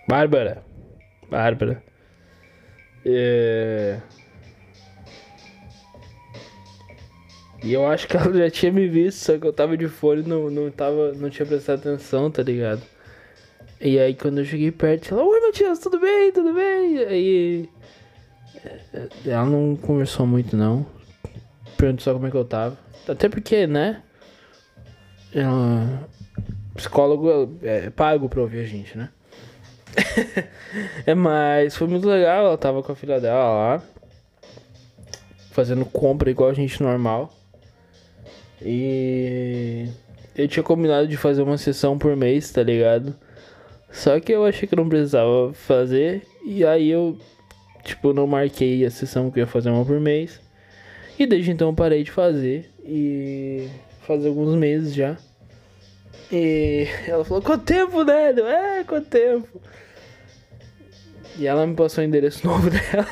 Bárbara. 0.07 0.63
Bárbara. 1.29 1.83
É... 3.05 3.99
E 7.63 7.73
eu 7.73 7.87
acho 7.87 8.07
que 8.07 8.15
ela 8.17 8.33
já 8.33 8.49
tinha 8.49 8.71
me 8.71 8.87
visto, 8.87 9.19
só 9.19 9.37
que 9.37 9.47
eu 9.47 9.53
tava 9.53 9.77
de 9.77 9.87
fone 9.87 10.21
e 10.21 10.27
não, 10.27 10.49
não, 10.49 10.69
tava, 10.69 11.13
não 11.13 11.29
tinha 11.29 11.45
prestado 11.45 11.79
atenção, 11.79 12.29
tá 12.29 12.43
ligado? 12.43 12.81
E 13.79 13.99
aí 13.99 14.13
quando 14.13 14.39
eu 14.39 14.45
cheguei 14.45 14.71
perto, 14.71 15.13
ela, 15.13 15.23
oi 15.23 15.39
Matias, 15.41 15.79
tudo 15.79 15.99
bem, 15.99 16.31
tudo 16.31 16.53
bem? 16.53 16.97
Aí 16.99 17.69
é, 18.93 19.07
ela 19.25 19.45
não 19.45 19.75
conversou 19.75 20.25
muito 20.25 20.55
não. 20.55 20.85
Perguntou 21.77 22.03
só 22.03 22.13
como 22.13 22.27
é 22.27 22.31
que 22.31 22.37
eu 22.37 22.45
tava. 22.45 22.77
Até 23.07 23.27
porque, 23.27 23.67
né? 23.67 24.01
Ela, 25.35 26.07
psicólogo 26.75 27.57
é, 27.61 27.85
é 27.85 27.89
pago 27.89 28.29
pra 28.29 28.41
ouvir 28.41 28.59
a 28.59 28.65
gente, 28.65 28.97
né? 28.97 29.09
é, 31.05 31.13
mas 31.13 31.75
foi 31.75 31.87
muito 31.87 32.07
legal. 32.07 32.45
Ela 32.45 32.57
tava 32.57 32.83
com 32.83 32.91
a 32.91 32.95
filha 32.95 33.19
dela 33.19 33.43
lá, 33.43 33.83
fazendo 35.51 35.85
compra 35.85 36.29
igual 36.29 36.49
a 36.49 36.53
gente 36.53 36.81
normal. 36.81 37.33
E 38.61 39.89
eu 40.35 40.47
tinha 40.47 40.63
combinado 40.63 41.07
de 41.07 41.17
fazer 41.17 41.41
uma 41.41 41.57
sessão 41.57 41.97
por 41.97 42.15
mês, 42.15 42.51
tá 42.51 42.63
ligado? 42.63 43.15
Só 43.91 44.19
que 44.19 44.31
eu 44.31 44.45
achei 44.45 44.67
que 44.67 44.75
não 44.75 44.89
precisava 44.89 45.53
fazer. 45.53 46.23
E 46.45 46.65
aí 46.65 46.89
eu, 46.89 47.17
tipo, 47.83 48.13
não 48.13 48.25
marquei 48.25 48.85
a 48.85 48.89
sessão 48.89 49.29
que 49.29 49.39
eu 49.39 49.43
ia 49.43 49.47
fazer 49.47 49.69
uma 49.69 49.85
por 49.85 49.99
mês. 49.99 50.41
E 51.19 51.25
desde 51.27 51.51
então 51.51 51.69
eu 51.69 51.73
parei 51.75 52.03
de 52.03 52.11
fazer. 52.11 52.71
E 52.83 53.69
faz 54.01 54.25
alguns 54.25 54.55
meses 54.55 54.93
já. 54.93 55.17
E 56.35 56.87
ela 57.07 57.23
falou, 57.23 57.43
quanto 57.43 57.63
tempo, 57.63 58.03
né? 58.03 58.31
é, 58.31 58.83
quanto 58.83 59.07
tempo? 59.07 59.61
E 61.37 61.45
ela 61.45 61.67
me 61.67 61.75
passou 61.75 62.03
o 62.03 62.07
endereço 62.07 62.41
novo 62.47 62.71
dela. 62.71 63.05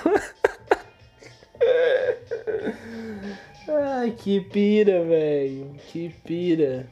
Ai, 3.68 4.10
que 4.10 4.42
pira, 4.42 5.04
velho. 5.04 5.76
Que 5.92 6.10
pira. 6.10 6.88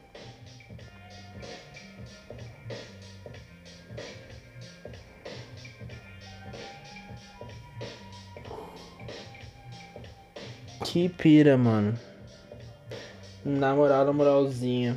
Que 10.84 11.08
pira, 11.08 11.58
mano. 11.58 11.98
Na 13.44 13.74
moral, 13.74 14.04
na 14.04 14.12
moralzinha. 14.12 14.96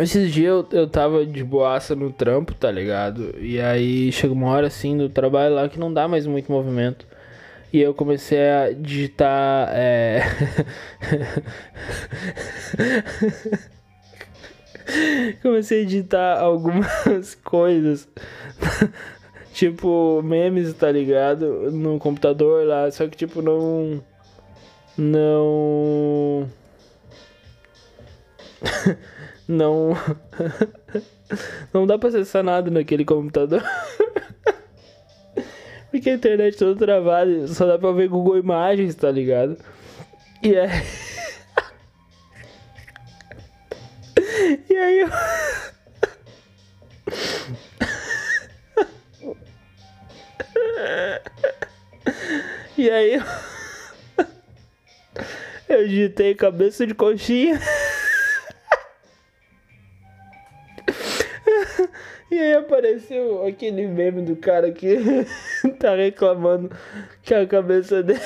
Esses 0.00 0.32
dias 0.32 0.48
eu, 0.50 0.66
eu 0.72 0.88
tava 0.88 1.26
de 1.26 1.42
boaça 1.42 1.96
no 1.96 2.12
trampo, 2.12 2.54
tá 2.54 2.70
ligado? 2.70 3.34
E 3.38 3.60
aí 3.60 4.12
chega 4.12 4.32
uma 4.32 4.48
hora 4.48 4.68
assim 4.68 4.96
do 4.96 5.08
trabalho 5.08 5.54
lá 5.54 5.68
que 5.68 5.78
não 5.78 5.92
dá 5.92 6.06
mais 6.06 6.26
muito 6.26 6.52
movimento. 6.52 7.06
E 7.72 7.80
eu 7.80 7.92
comecei 7.92 8.40
a 8.40 8.72
digitar. 8.72 9.68
É... 9.72 10.22
comecei 15.42 15.80
a 15.80 15.82
editar 15.82 16.38
algumas 16.38 17.34
coisas. 17.44 18.08
tipo, 19.52 20.22
memes, 20.22 20.72
tá 20.74 20.90
ligado? 20.90 21.70
No 21.70 21.98
computador 21.98 22.66
lá. 22.66 22.90
Só 22.90 23.06
que, 23.06 23.16
tipo, 23.16 23.42
não. 23.42 24.02
Não. 24.96 26.48
não. 29.48 29.96
não 31.72 31.86
dá 31.86 31.98
pra 31.98 32.10
acessar 32.10 32.44
nada 32.44 32.70
naquele 32.70 33.04
computador. 33.04 33.62
Porque 35.90 36.10
a 36.10 36.14
internet 36.14 36.58
toda 36.58 36.78
travada, 36.78 37.48
só 37.48 37.66
dá 37.66 37.78
pra 37.78 37.92
ver 37.92 38.08
Google 38.08 38.36
Imagens, 38.36 38.94
tá 38.94 39.10
ligado? 39.10 39.56
E 40.42 40.54
aí. 40.54 40.68
e 44.68 44.76
aí 44.76 45.00
eu. 45.00 45.08
e 52.76 52.90
aí 52.90 53.22
eu 55.68 55.88
digitei 55.88 56.34
cabeça 56.34 56.86
de 56.86 56.94
coxinha. 56.94 57.58
E 62.30 62.38
aí 62.38 62.54
apareceu 62.54 63.46
aquele 63.46 63.86
meme 63.86 64.22
do 64.22 64.36
cara 64.36 64.70
que 64.70 64.96
tá 65.80 65.94
reclamando 65.94 66.70
que 67.22 67.32
a 67.32 67.46
cabeça 67.46 68.02
dele 68.02 68.20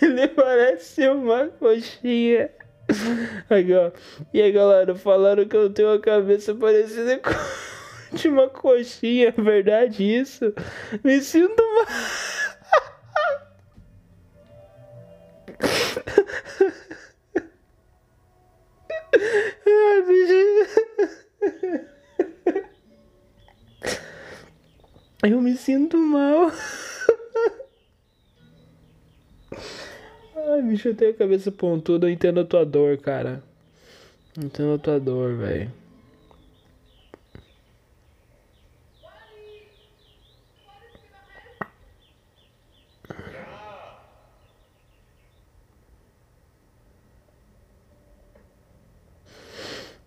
parece 0.36 1.08
uma 1.08 1.48
coxinha. 1.48 2.50
Aqui, 3.50 3.72
ó. 3.72 3.90
E 4.32 4.40
aí, 4.40 4.52
galera, 4.52 4.94
falaram 4.94 5.46
que 5.46 5.56
eu 5.56 5.70
tenho 5.70 5.88
uma 5.88 5.98
cabeça 5.98 6.54
parecida 6.54 7.18
com 7.18 7.30
de 8.16 8.28
uma 8.28 8.48
coxinha. 8.48 9.34
Verdade 9.36 10.04
isso? 10.04 10.54
Me 11.02 11.20
sinto 11.20 11.60
mal. 11.60 11.86
Ai, 19.66 20.02
bicho. 20.02 20.53
Eu 25.24 25.40
me 25.40 25.56
sinto 25.56 25.96
mal. 25.96 26.52
Ai, 30.36 30.62
bicho, 30.62 30.88
eu 30.88 30.94
tenho 30.94 31.12
a 31.12 31.14
cabeça 31.14 31.50
pontuda, 31.50 32.06
eu 32.06 32.10
entendo 32.10 32.40
a 32.40 32.44
tua 32.44 32.64
dor, 32.64 32.98
cara. 32.98 33.42
Entendo 34.36 34.74
a 34.74 34.78
tua 34.78 35.00
dor, 35.00 35.36
velho. 35.36 35.72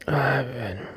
Ai, 0.07 0.43
velho. 0.43 0.96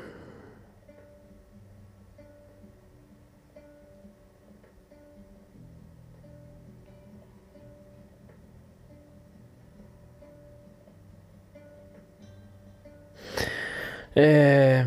É. 14.23 14.85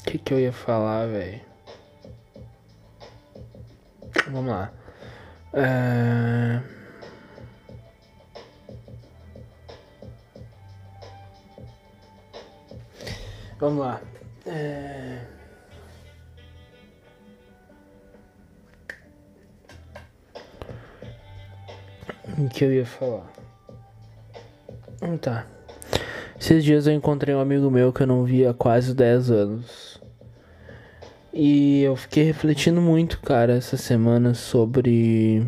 O 0.00 0.04
que, 0.04 0.18
que 0.18 0.34
eu 0.34 0.40
ia 0.40 0.52
falar, 0.52 1.06
velho? 1.06 1.40
Vamos 4.30 4.50
lá. 4.50 4.70
É... 5.54 6.60
Vamos 13.58 13.78
lá. 13.78 14.02
que 22.52 22.64
eu 22.64 22.72
ia 22.72 22.86
falar? 22.86 23.26
Tá. 25.20 25.46
Esses 26.38 26.64
dias 26.64 26.86
eu 26.86 26.92
encontrei 26.92 27.34
um 27.34 27.40
amigo 27.40 27.70
meu 27.70 27.92
que 27.92 28.02
eu 28.02 28.06
não 28.06 28.24
via 28.24 28.50
há 28.50 28.54
quase 28.54 28.94
10 28.94 29.30
anos. 29.30 30.00
E 31.32 31.82
eu 31.82 31.96
fiquei 31.96 32.24
refletindo 32.24 32.80
muito, 32.80 33.20
cara, 33.20 33.54
essa 33.54 33.76
semana 33.76 34.34
sobre. 34.34 35.46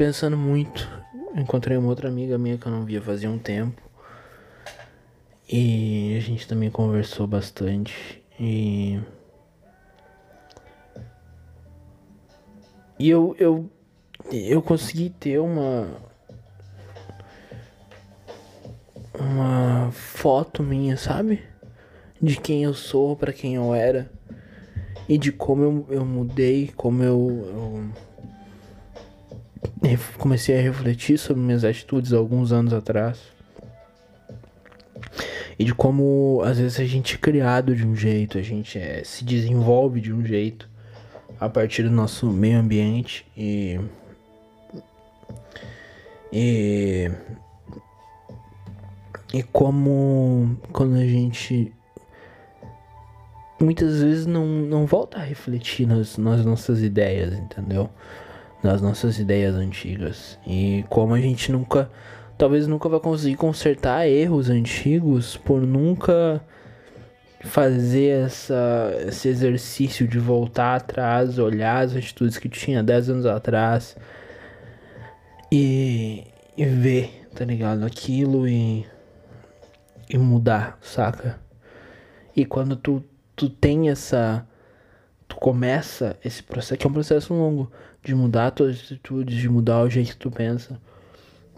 Pensando 0.00 0.34
muito. 0.34 0.88
Encontrei 1.36 1.76
uma 1.76 1.90
outra 1.90 2.08
amiga 2.08 2.38
minha 2.38 2.56
que 2.56 2.64
eu 2.64 2.72
não 2.72 2.86
via 2.86 3.02
fazia 3.02 3.28
um 3.28 3.38
tempo. 3.38 3.82
E 5.46 6.16
a 6.16 6.20
gente 6.20 6.48
também 6.48 6.70
conversou 6.70 7.26
bastante. 7.26 8.24
E. 8.38 8.98
E 12.98 13.10
eu, 13.10 13.36
eu, 13.38 13.70
eu 14.32 14.62
consegui 14.62 15.10
ter 15.10 15.38
uma. 15.38 15.86
Uma 19.18 19.90
foto 19.92 20.62
minha, 20.62 20.96
sabe? 20.96 21.42
De 22.22 22.40
quem 22.40 22.64
eu 22.64 22.72
sou, 22.72 23.14
para 23.16 23.34
quem 23.34 23.56
eu 23.56 23.74
era 23.74 24.10
e 25.06 25.18
de 25.18 25.30
como 25.32 25.62
eu, 25.62 25.86
eu 25.90 26.04
mudei, 26.06 26.72
como 26.76 27.02
eu, 27.02 27.44
eu 27.52 28.09
comecei 30.18 30.58
a 30.58 30.62
refletir 30.62 31.18
sobre 31.18 31.42
minhas 31.42 31.64
atitudes 31.64 32.12
alguns 32.12 32.52
anos 32.52 32.72
atrás. 32.72 33.18
E 35.58 35.64
de 35.64 35.74
como 35.74 36.40
às 36.44 36.58
vezes 36.58 36.80
a 36.80 36.84
gente 36.84 37.14
é 37.14 37.18
criado 37.18 37.74
de 37.74 37.86
um 37.86 37.94
jeito, 37.94 38.38
a 38.38 38.42
gente 38.42 38.78
é, 38.78 39.02
se 39.04 39.24
desenvolve 39.24 40.00
de 40.00 40.12
um 40.12 40.24
jeito 40.24 40.68
a 41.38 41.48
partir 41.48 41.82
do 41.82 41.90
nosso 41.90 42.26
meio 42.26 42.58
ambiente 42.58 43.26
e. 43.36 43.80
E. 46.32 47.10
E 49.32 49.42
como 49.44 50.58
quando 50.72 50.96
a 50.96 51.06
gente 51.06 51.72
muitas 53.60 54.02
vezes 54.02 54.26
não, 54.26 54.46
não 54.46 54.86
volta 54.86 55.18
a 55.18 55.22
refletir 55.22 55.86
nas, 55.86 56.16
nas 56.16 56.44
nossas 56.44 56.82
ideias, 56.82 57.34
entendeu? 57.34 57.90
Nas 58.62 58.82
nossas 58.82 59.18
ideias 59.18 59.54
antigas. 59.54 60.38
E 60.46 60.84
como 60.88 61.14
a 61.14 61.20
gente 61.20 61.50
nunca, 61.50 61.90
talvez 62.36 62.66
nunca 62.66 62.88
vai 62.88 63.00
conseguir 63.00 63.36
consertar 63.36 64.06
erros 64.06 64.50
antigos 64.50 65.36
por 65.36 65.62
nunca 65.62 66.40
fazer 67.42 68.24
essa, 68.24 68.92
esse 69.08 69.28
exercício 69.28 70.06
de 70.06 70.18
voltar 70.18 70.76
atrás, 70.76 71.38
olhar 71.38 71.84
as 71.84 71.96
atitudes 71.96 72.36
que 72.36 72.50
tinha 72.50 72.82
10 72.82 73.10
anos 73.10 73.26
atrás 73.26 73.96
e, 75.50 76.24
e 76.54 76.64
ver, 76.66 77.26
tá 77.34 77.44
ligado? 77.46 77.86
Aquilo 77.86 78.46
e, 78.46 78.86
e 80.08 80.18
mudar, 80.18 80.78
saca? 80.82 81.40
E 82.36 82.44
quando 82.44 82.76
tu 82.76 83.02
tu 83.40 83.48
tem 83.48 83.88
essa. 83.88 84.46
Tu 85.26 85.36
começa 85.36 86.18
esse 86.22 86.42
processo, 86.42 86.76
que 86.76 86.86
é 86.86 86.90
um 86.90 86.92
processo 86.92 87.32
longo, 87.32 87.70
de 88.02 88.14
mudar 88.14 88.50
tuas 88.50 88.76
atitudes, 88.84 89.36
de 89.36 89.48
mudar 89.48 89.82
o 89.82 89.90
jeito 89.90 90.12
que 90.12 90.16
tu 90.16 90.30
pensa, 90.30 90.80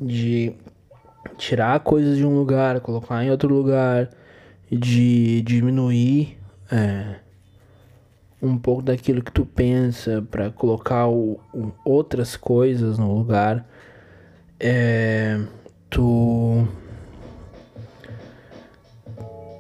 de 0.01 0.53
tirar 1.37 1.81
coisas 1.81 2.17
de 2.17 2.25
um 2.25 2.35
lugar, 2.35 2.81
colocar 2.81 3.25
em 3.25 3.31
outro 3.31 3.53
lugar, 3.53 4.09
de 4.71 5.43
diminuir 5.43 6.39
é, 6.71 7.17
um 8.41 8.59
pouco 8.59 8.83
daquilo 8.83 9.23
que 9.23 9.31
tu 9.31 9.47
pensa 9.47 10.25
para 10.31 10.51
colocar 10.51 11.07
o, 11.07 11.39
o, 11.55 11.73
outras 11.85 12.37
coisas 12.37 12.99
no 12.99 13.15
lugar. 13.15 13.67
É, 14.59 15.41
tu 15.89 16.67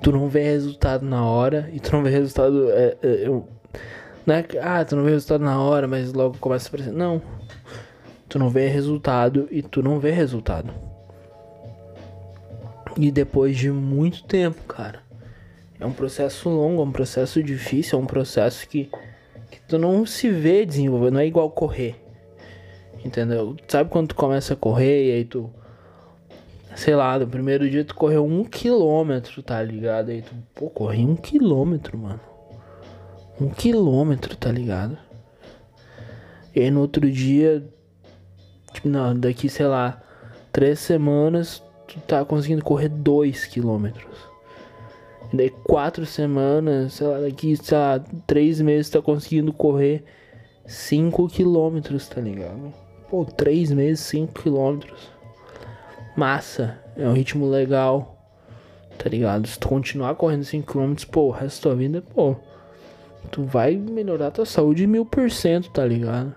tu 0.03 0.11
não 0.11 0.29
vê 0.29 0.43
resultado 0.43 1.05
na 1.05 1.25
hora 1.25 1.71
e 1.73 1.79
tu 1.79 1.93
não 1.93 2.03
vê 2.03 2.11
resultado 2.11 2.71
é, 2.71 2.97
é, 3.03 3.43
não 4.27 4.35
é 4.35 4.45
ah 4.61 4.85
tu 4.85 4.97
não 4.97 5.05
vê 5.05 5.11
resultado 5.11 5.45
na 5.45 5.61
hora 5.61 5.87
mas 5.87 6.13
logo 6.13 6.37
começa 6.39 6.67
a 6.67 6.69
aparecer 6.69 6.93
não 6.93 7.21
tu 8.29 8.39
não 8.39 8.49
vê 8.49 8.69
resultado 8.69 9.49
e 9.51 9.63
tu 9.63 9.83
não 9.83 9.99
vê 9.99 10.11
resultado 10.11 10.73
e 12.97 13.11
depois 13.11 13.57
de 13.57 13.71
muito 13.71 14.25
tempo 14.25 14.63
cara 14.65 15.13
é 15.83 15.87
um 15.87 15.93
processo 15.93 16.49
longo, 16.49 16.81
é 16.81 16.85
um 16.85 16.93
processo 16.93 17.43
difícil, 17.43 17.99
é 17.99 18.03
um 18.03 18.07
processo 18.07 18.69
que, 18.69 18.89
que 19.51 19.61
tu 19.67 19.79
não 19.79 20.07
se 20.07 20.31
vê 20.31 20.65
desenvolver, 20.65 21.11
não 21.11 21.19
é 21.19 21.27
igual 21.27 21.51
correr. 21.51 21.97
Entendeu? 23.05 23.57
Sabe 23.67 23.91
quando 23.91 24.11
tu 24.11 24.15
começa 24.15 24.55
a 24.55 24.57
correr 24.57 25.09
e 25.09 25.13
aí 25.13 25.25
tu. 25.25 25.51
Sei 26.77 26.95
lá, 26.95 27.19
no 27.19 27.27
primeiro 27.27 27.69
dia 27.69 27.85
tu 27.85 27.97
correu 27.97 28.25
um 28.25 28.45
quilômetro, 28.45 29.43
tá 29.43 29.61
ligado? 29.61 30.11
Aí 30.11 30.23
tu, 30.23 30.33
pô, 30.55 30.71
corri 30.71 31.05
um 31.05 31.17
quilômetro, 31.17 31.99
mano. 31.99 32.21
Um 33.43 33.51
quilômetro, 33.51 34.37
tá 34.37 34.53
ligado? 34.53 34.97
E 36.55 36.61
aí 36.61 36.71
no 36.71 36.81
outro 36.81 37.11
dia, 37.11 37.65
tipo, 38.73 38.89
não, 38.89 39.19
daqui, 39.19 39.49
sei 39.49 39.67
lá, 39.67 40.01
três 40.53 40.79
semanas, 40.79 41.63
tu 41.89 41.99
tá 42.01 42.25
conseguindo 42.25 42.63
correr 42.63 42.89
dois 42.89 43.45
quilômetros. 43.45 44.31
Daí 45.33 45.51
quatro 45.51 46.07
semanas, 46.07 46.93
sei 46.93 47.07
lá, 47.07 47.21
daqui, 47.21 47.57
sei 47.57 47.77
lá, 47.77 47.99
três 48.27 48.61
meses 48.61 48.91
tá 48.91 49.03
conseguindo 49.03 49.53
correr 49.53 50.05
5 50.67 51.29
quilômetros, 51.29 52.09
tá 52.09 52.21
ligado? 52.21 52.73
Pô, 53.11 53.25
três 53.25 53.73
meses, 53.73 54.01
5 54.07 54.41
quilômetros. 54.41 55.11
Massa, 56.17 56.79
é 56.97 57.09
um 57.09 57.15
ritmo 57.15 57.49
legal, 57.49 58.17
tá 58.99 59.09
ligado? 59.09 59.49
Se 59.49 59.59
tu 59.59 59.69
continuar 59.69 60.15
correndo 60.15 60.45
5 60.45 60.71
quilômetros, 60.71 61.07
pô, 61.07 61.23
o 61.23 61.31
resto 61.31 61.57
da 61.57 61.63
tua 61.63 61.77
vida, 61.77 62.03
pô, 62.03 62.37
tu 63.31 63.45
vai 63.45 63.77
melhorar 63.77 64.31
tua 64.31 64.47
saúde 64.47 64.87
mil 64.87 65.05
por 65.07 65.31
cento, 65.31 65.71
tá 65.71 65.85
ligado? 65.85 66.35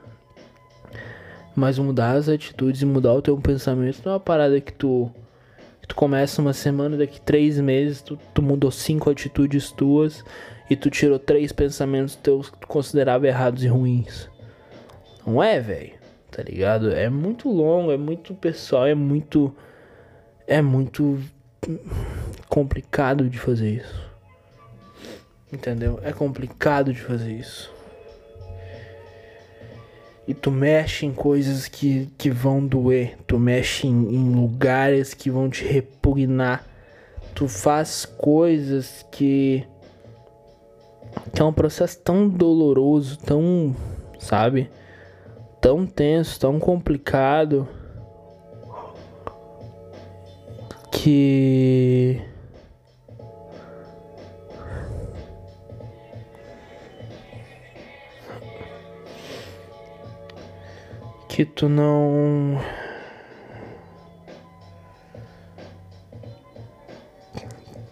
Mas 1.56 1.80
mudar 1.80 2.14
as 2.14 2.28
atitudes 2.28 2.82
e 2.82 2.86
mudar 2.86 3.14
o 3.14 3.22
teu 3.22 3.38
pensamento 3.38 4.02
não 4.04 4.12
é 4.12 4.16
uma 4.16 4.20
parada 4.20 4.60
que 4.60 4.74
tu 4.74 5.12
tu 5.88 5.96
começa 5.96 6.42
uma 6.42 6.54
semana, 6.54 6.98
daqui 6.98 7.22
três 7.22 7.60
meses 7.60 8.02
tu, 8.02 8.18
tu 8.34 8.42
mudou 8.42 8.72
cinco 8.72 9.10
atitudes 9.10 9.72
tuas 9.72 10.24
e 10.70 10.76
tu 10.76 10.90
tirou 10.90 11.20
três 11.20 11.52
pensamentos 11.52 12.16
teus 12.16 12.50
que 12.50 12.58
tu 12.58 12.68
considerava 12.68 13.28
errados 13.28 13.64
e 13.64 13.68
ruins. 13.68 14.30
Não 15.26 15.42
é, 15.42 15.60
velho? 15.60 15.94
Tá 16.32 16.44
ligado? 16.44 16.92
É 16.92 17.10
muito 17.10 17.50
longo, 17.50 17.92
é 17.92 17.98
muito 17.98 18.34
pessoal, 18.34 18.86
é 18.86 18.96
muito. 18.96 19.56
É 20.48 20.62
muito 20.62 21.20
complicado 22.48 23.28
de 23.30 23.40
fazer 23.40 23.76
isso. 23.78 24.05
Entendeu? 25.56 26.02
É 26.04 26.12
complicado 26.12 26.94
de 26.94 27.00
fazer 27.00 27.32
isso. 27.32 27.74
E 30.28 30.34
tu 30.34 30.52
mexe 30.52 31.06
em 31.06 31.14
coisas 31.14 31.70
que, 31.70 32.10
que 32.18 32.30
vão 32.30 32.66
doer, 32.66 33.16
tu 33.26 33.40
mexe 33.40 33.88
em, 33.88 34.16
em 34.16 34.36
lugares 34.36 35.14
que 35.14 35.30
vão 35.30 35.50
te 35.50 35.64
repugnar, 35.64 36.68
tu 37.34 37.48
faz 37.48 38.06
coisas 38.06 39.06
que 39.12 39.66
que 41.34 41.42
é 41.42 41.46
um 41.46 41.54
processo 41.54 41.98
tão 42.00 42.28
doloroso, 42.28 43.18
tão, 43.20 43.74
sabe, 44.20 44.70
tão 45.62 45.86
tenso, 45.86 46.38
tão 46.38 46.60
complicado 46.60 47.66
que 50.92 52.22
que 61.36 61.44
tu 61.44 61.68
não. 61.68 62.58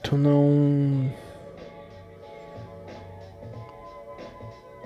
Tu 0.01 0.15
não. 0.15 1.11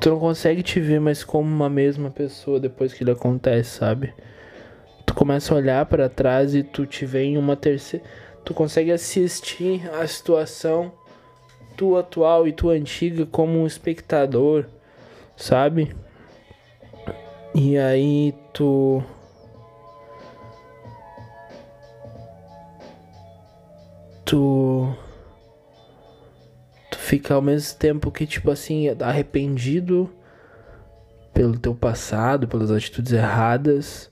Tu 0.02 0.10
não 0.10 0.20
consegue 0.20 0.64
te 0.64 0.80
ver 0.80 1.00
mais 1.00 1.24
como 1.24 1.48
uma 1.48 1.70
mesma 1.70 2.10
pessoa 2.10 2.60
depois 2.60 2.92
que 2.92 3.04
ele 3.04 3.12
acontece, 3.12 3.78
sabe? 3.78 4.12
Tu 5.06 5.14
começa 5.14 5.54
a 5.54 5.58
olhar 5.58 5.86
para 5.86 6.10
trás 6.10 6.56
e 6.56 6.64
tu 6.64 6.88
te 6.88 7.06
vê 7.06 7.26
em 7.26 7.38
uma 7.38 7.56
terceira. 7.56 8.04
Tu 8.44 8.56
consegue 8.56 8.92
assistir 8.92 9.88
a 9.94 10.08
situação 10.08 10.92
tua 11.76 12.00
atual 12.00 12.48
e 12.48 12.52
tua 12.52 12.74
antiga 12.74 13.24
como 13.28 13.60
um 13.60 13.68
espectador, 13.68 14.66
sabe? 15.36 15.96
E 17.60 17.76
aí 17.76 18.36
tu 18.54 19.02
tu 24.24 24.96
tu 26.92 26.98
fica 27.00 27.34
ao 27.34 27.42
mesmo 27.42 27.80
tempo 27.80 28.12
que 28.12 28.28
tipo 28.28 28.52
assim 28.52 28.90
arrependido 29.02 30.08
pelo 31.34 31.58
teu 31.58 31.74
passado, 31.74 32.48
pelas 32.48 32.70
atitudes 32.70 33.12
erradas 33.12 34.12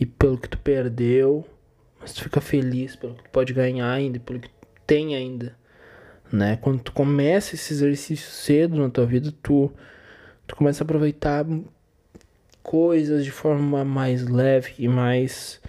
e 0.00 0.06
pelo 0.06 0.38
que 0.38 0.48
tu 0.48 0.56
perdeu, 0.56 1.44
mas 2.00 2.14
tu 2.14 2.22
fica 2.22 2.40
feliz 2.40 2.96
pelo 2.96 3.16
que 3.16 3.24
tu 3.24 3.28
pode 3.28 3.52
ganhar 3.52 3.92
ainda, 3.92 4.18
pelo 4.18 4.40
que 4.40 4.48
tu 4.48 4.66
tem 4.86 5.14
ainda, 5.14 5.54
né? 6.32 6.56
Quando 6.56 6.80
tu 6.80 6.92
começa 6.92 7.54
esse 7.54 7.74
exercício 7.74 8.30
cedo 8.30 8.80
na 8.80 8.88
tua 8.88 9.04
vida, 9.04 9.30
tu 9.42 9.70
tu 10.46 10.56
começa 10.56 10.82
a 10.82 10.84
aproveitar 10.84 11.44
coisas 12.66 13.24
de 13.24 13.30
forma 13.30 13.84
mais 13.84 14.26
leve 14.26 14.74
e 14.76 14.88
mais. 14.88 15.60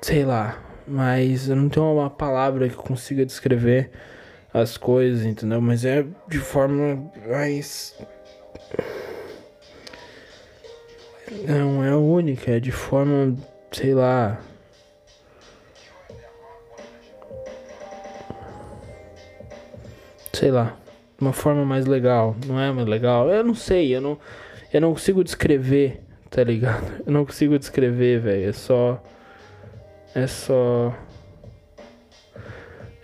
Sei 0.00 0.24
lá, 0.24 0.62
mas 0.86 1.48
eu 1.48 1.56
não 1.56 1.68
tenho 1.68 1.92
uma 1.92 2.08
palavra 2.08 2.68
que 2.68 2.76
consiga 2.76 3.26
descrever 3.26 3.90
as 4.54 4.76
coisas, 4.76 5.26
entendeu? 5.26 5.60
Mas 5.60 5.84
é 5.84 6.06
de 6.28 6.38
forma 6.38 7.10
mais. 7.28 7.98
Não 11.48 11.84
é 11.84 11.96
única, 11.96 12.52
é 12.52 12.60
de 12.60 12.70
forma, 12.70 13.36
sei 13.72 13.92
lá. 13.92 14.40
Sei 20.32 20.50
lá 20.52 20.76
uma 21.20 21.32
forma 21.32 21.64
mais 21.64 21.86
legal. 21.86 22.36
Não 22.46 22.58
é 22.60 22.70
mais 22.72 22.86
legal? 22.86 23.28
Eu 23.30 23.44
não 23.44 23.54
sei, 23.54 23.94
eu 23.94 24.00
não, 24.00 24.18
eu 24.72 24.80
não 24.80 24.92
consigo 24.92 25.24
descrever, 25.24 26.02
tá 26.30 26.42
ligado? 26.44 27.02
Eu 27.06 27.12
não 27.12 27.24
consigo 27.24 27.58
descrever, 27.58 28.20
velho. 28.20 28.48
É 28.48 28.52
só. 28.52 29.02
É 30.14 30.26
só. 30.26 30.94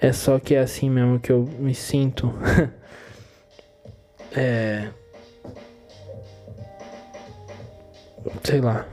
É 0.01 0.13
só 0.13 0.39
que 0.39 0.55
é 0.55 0.61
assim 0.61 0.91
mesmo 0.91 1.21
que 1.21 1.31
eu 1.31 1.49
me 1.59 1.75
sinto. 1.75 2.33
é. 4.37 4.89
Sei 8.45 8.61
lá. 8.61 8.87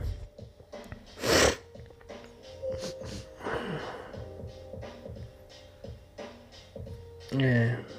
É. 7.38 7.89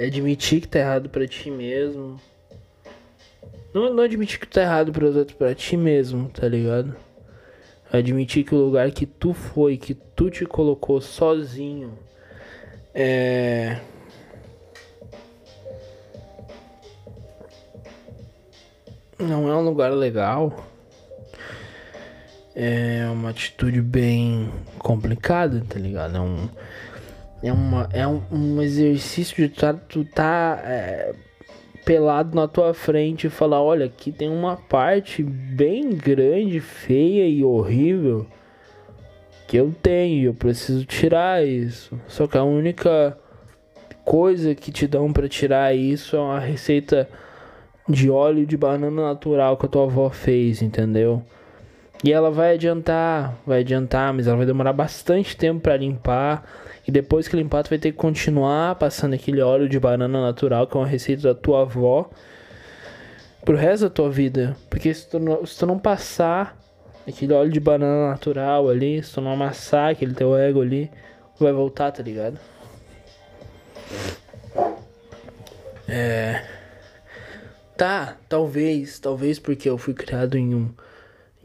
admitir 0.00 0.60
que 0.60 0.68
tá 0.68 0.78
errado 0.78 1.08
para 1.08 1.26
ti 1.26 1.50
mesmo. 1.50 2.20
Não, 3.72 3.92
não 3.92 4.02
admitir 4.02 4.38
que 4.38 4.46
tá 4.46 4.62
errado 4.62 4.92
para 4.92 5.04
os 5.04 5.16
outros, 5.16 5.36
para 5.36 5.54
ti 5.54 5.76
mesmo, 5.76 6.28
tá 6.30 6.48
ligado? 6.48 6.96
Admitir 7.92 8.44
que 8.44 8.54
o 8.54 8.58
lugar 8.58 8.90
que 8.90 9.06
tu 9.06 9.32
foi, 9.32 9.76
que 9.76 9.94
tu 9.94 10.30
te 10.30 10.44
colocou 10.44 11.00
sozinho, 11.00 11.96
é. 12.94 13.78
Não 19.18 19.48
é 19.48 19.56
um 19.56 19.64
lugar 19.64 19.92
legal. 19.92 20.66
É 22.54 23.06
uma 23.10 23.30
atitude 23.30 23.82
bem 23.82 24.50
complicada, 24.78 25.62
tá 25.68 25.78
ligado? 25.78 26.16
É 26.16 26.20
um 26.20 26.48
é, 27.42 27.52
uma, 27.52 27.88
é 27.92 28.06
um, 28.06 28.22
um 28.30 28.62
exercício 28.62 29.36
de 29.36 29.54
tá, 29.54 29.72
tu 29.74 30.04
tá 30.04 30.60
é, 30.64 31.14
pelado 31.84 32.34
na 32.34 32.48
tua 32.48 32.74
frente 32.74 33.26
e 33.26 33.30
falar: 33.30 33.62
olha, 33.62 33.86
aqui 33.86 34.10
tem 34.10 34.28
uma 34.28 34.56
parte 34.56 35.22
bem 35.22 35.90
grande, 35.90 36.60
feia 36.60 37.28
e 37.28 37.44
horrível 37.44 38.26
que 39.46 39.56
eu 39.56 39.72
tenho, 39.80 40.26
eu 40.26 40.34
preciso 40.34 40.84
tirar 40.84 41.46
isso. 41.46 41.98
Só 42.08 42.26
que 42.26 42.36
a 42.36 42.42
única 42.42 43.16
coisa 44.04 44.54
que 44.54 44.72
te 44.72 44.86
dão 44.86 45.12
para 45.12 45.28
tirar 45.28 45.74
isso 45.74 46.16
é 46.16 46.20
uma 46.20 46.40
receita 46.40 47.08
de 47.88 48.10
óleo 48.10 48.44
de 48.44 48.56
banana 48.56 49.02
natural 49.02 49.56
que 49.56 49.66
a 49.66 49.68
tua 49.68 49.84
avó 49.84 50.10
fez, 50.10 50.62
entendeu? 50.62 51.22
E 52.04 52.12
ela 52.12 52.30
vai 52.30 52.54
adiantar, 52.54 53.36
vai 53.46 53.60
adiantar, 53.60 54.12
mas 54.12 54.26
ela 54.26 54.36
vai 54.36 54.46
demorar 54.46 54.72
bastante 54.72 55.36
tempo 55.36 55.60
para 55.60 55.76
limpar. 55.76 56.44
E 56.86 56.90
depois 56.90 57.26
que 57.26 57.36
limpar, 57.36 57.64
tu 57.64 57.70
vai 57.70 57.78
ter 57.78 57.90
que 57.90 57.96
continuar 57.96 58.74
passando 58.76 59.14
aquele 59.14 59.40
óleo 59.40 59.68
de 59.68 59.78
banana 59.80 60.20
natural, 60.20 60.66
que 60.66 60.76
é 60.76 60.80
uma 60.80 60.86
receita 60.86 61.22
da 61.22 61.34
tua 61.34 61.62
avó, 61.62 62.10
pro 63.44 63.56
resto 63.56 63.84
da 63.84 63.90
tua 63.90 64.10
vida. 64.10 64.56
Porque 64.68 64.92
se 64.92 65.08
tu 65.08 65.18
não, 65.18 65.44
se 65.44 65.58
tu 65.58 65.66
não 65.66 65.78
passar 65.78 66.56
aquele 67.08 67.32
óleo 67.32 67.50
de 67.50 67.60
banana 67.60 68.10
natural 68.10 68.68
ali, 68.68 69.02
se 69.02 69.14
tu 69.14 69.20
não 69.20 69.32
amassar 69.32 69.90
aquele 69.90 70.14
teu 70.14 70.36
ego 70.36 70.60
ali, 70.60 70.90
vai 71.40 71.52
voltar, 71.52 71.90
tá 71.92 72.02
ligado? 72.02 72.38
É. 75.88 76.44
Tá, 77.76 78.16
talvez, 78.28 78.98
talvez 78.98 79.38
porque 79.38 79.68
eu 79.68 79.76
fui 79.76 79.92
criado 79.92 80.36
em 80.36 80.54
um 80.54 80.70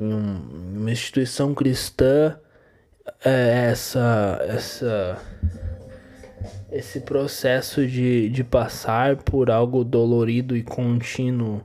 em 0.02 0.14
um, 0.14 0.78
uma 0.78 0.91
instituição 0.91 1.54
cristã, 1.54 2.38
é, 3.24 3.70
essa 3.72 4.39
essa 4.47 5.22
esse 6.72 7.02
processo 7.02 7.86
de, 7.86 8.30
de 8.30 8.43
passar 8.43 9.18
por 9.18 9.52
algo 9.52 9.84
dolorido 9.84 10.56
e 10.56 10.64
contínuo 10.64 11.62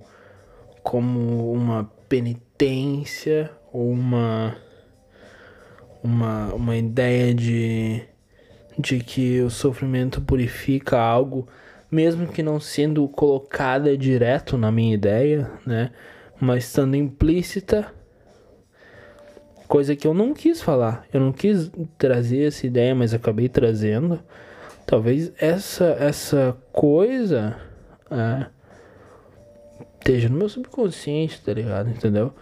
como 0.83 1.53
uma 1.53 1.91
penitência 2.09 3.51
ou 3.73 3.91
uma 3.91 4.57
uma, 6.03 6.55
uma 6.55 6.77
ideia 6.77 7.35
de, 7.35 8.03
de 8.79 9.01
que 9.01 9.41
o 9.41 9.51
sofrimento 9.51 10.21
purifica 10.21 10.99
algo, 10.99 11.49
mesmo 11.91 12.29
que 12.29 12.43
não 12.43 12.61
sendo 12.61 13.07
colocada 13.09 13.97
direto 13.97 14.57
na 14.57 14.71
minha 14.71 14.95
ideia, 14.95 15.51
né? 15.67 15.91
Mas 16.41 16.65
estando 16.65 16.95
implícita, 16.95 17.93
coisa 19.67 19.97
que 19.97 20.07
eu 20.07 20.15
não 20.15 20.33
quis 20.33 20.63
falar. 20.63 21.07
Eu 21.13 21.21
não 21.21 21.33
quis 21.33 21.71
trazer 21.99 22.49
essa 22.49 22.67
ideia, 22.67 22.95
mas 22.95 23.13
acabei 23.13 23.49
trazendo. 23.49 24.21
Talvez 24.87 25.33
essa 25.39 25.97
essa 25.99 26.57
coisa 26.73 27.57
é, 28.11 28.47
esteja 29.99 30.29
no 30.29 30.39
meu 30.39 30.49
subconsciente, 30.49 31.41
tá 31.41 31.53
ligado? 31.53 31.91
Entendeu? 31.91 32.33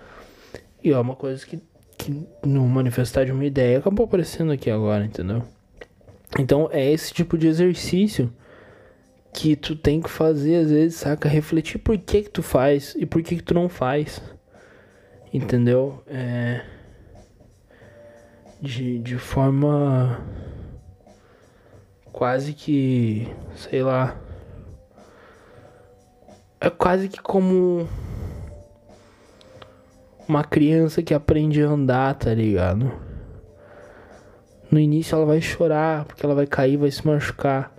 E 0.82 0.92
é 0.92 0.98
uma 0.98 1.16
coisa 1.16 1.44
que, 1.46 1.58
que 1.96 2.26
no 2.44 2.66
manifestar 2.68 3.24
de 3.24 3.32
uma 3.32 3.44
ideia 3.44 3.78
acabou 3.78 4.04
aparecendo 4.04 4.52
aqui 4.52 4.70
agora, 4.70 5.04
entendeu? 5.04 5.42
Então 6.38 6.68
é 6.70 6.92
esse 6.92 7.12
tipo 7.12 7.38
de 7.38 7.46
exercício 7.46 8.30
que 9.32 9.56
tu 9.56 9.74
tem 9.74 10.00
que 10.00 10.10
fazer 10.10 10.56
às 10.56 10.70
vezes, 10.70 10.98
saca? 10.98 11.28
Refletir 11.28 11.78
por 11.78 11.96
que 11.98 12.22
que 12.22 12.30
tu 12.30 12.42
faz 12.42 12.94
e 12.98 13.06
por 13.06 13.22
que 13.22 13.36
que 13.36 13.42
tu 13.42 13.54
não 13.54 13.68
faz. 13.68 14.20
Entendeu? 15.32 16.02
É... 16.06 16.73
De, 18.64 18.98
de 18.98 19.18
forma 19.18 20.24
quase 22.10 22.54
que, 22.54 23.28
sei 23.54 23.82
lá, 23.82 24.16
é 26.58 26.70
quase 26.70 27.10
que 27.10 27.20
como 27.20 27.86
uma 30.26 30.42
criança 30.42 31.02
que 31.02 31.12
aprende 31.12 31.62
a 31.62 31.68
andar, 31.68 32.14
tá 32.14 32.32
ligado? 32.32 32.90
No 34.70 34.80
início 34.80 35.14
ela 35.14 35.26
vai 35.26 35.42
chorar, 35.42 36.06
porque 36.06 36.24
ela 36.24 36.34
vai 36.34 36.46
cair, 36.46 36.78
vai 36.78 36.90
se 36.90 37.06
machucar. 37.06 37.70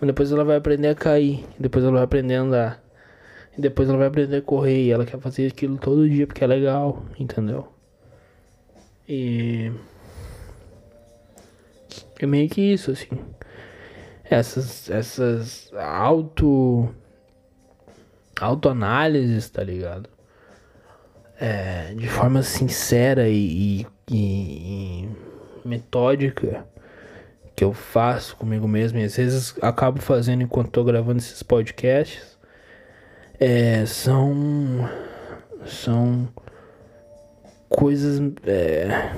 Mas 0.00 0.06
depois 0.06 0.32
ela 0.32 0.42
vai 0.42 0.56
aprender 0.56 0.88
a 0.88 0.94
cair, 0.94 1.44
depois 1.60 1.84
ela 1.84 1.92
vai 1.92 2.02
aprender 2.04 2.36
a 2.36 2.40
andar. 2.40 2.82
E 3.58 3.60
depois 3.60 3.90
ela 3.90 3.98
vai 3.98 4.06
aprender 4.06 4.38
a 4.38 4.42
correr, 4.42 4.84
e 4.84 4.90
ela 4.90 5.04
quer 5.04 5.20
fazer 5.20 5.48
aquilo 5.48 5.76
todo 5.76 6.08
dia 6.08 6.26
porque 6.26 6.42
é 6.42 6.46
legal, 6.46 7.04
entendeu? 7.18 7.68
E 9.06 9.70
é 12.18 12.26
meio 12.26 12.48
que 12.48 12.60
isso, 12.60 12.90
assim. 12.90 13.08
Essas 14.24 14.88
essas 14.90 15.72
auto 15.74 16.88
autoanálises, 18.40 19.48
tá 19.48 19.62
ligado? 19.62 20.08
É, 21.38 21.94
de 21.94 22.08
forma 22.08 22.42
sincera 22.42 23.28
e, 23.28 23.82
e, 23.82 23.86
e, 24.10 25.08
metódica 25.64 26.64
que 27.56 27.64
eu 27.64 27.72
faço 27.72 28.36
comigo 28.36 28.66
mesmo 28.68 28.98
e 28.98 29.04
às 29.04 29.16
vezes 29.16 29.54
acabo 29.60 30.00
fazendo 30.00 30.42
enquanto 30.42 30.70
tô 30.70 30.84
gravando 30.84 31.18
esses 31.18 31.42
podcasts 31.42 32.38
é, 33.38 33.84
são 33.84 34.88
são 35.66 36.28
coisas 37.68 38.20
é, 38.46 39.12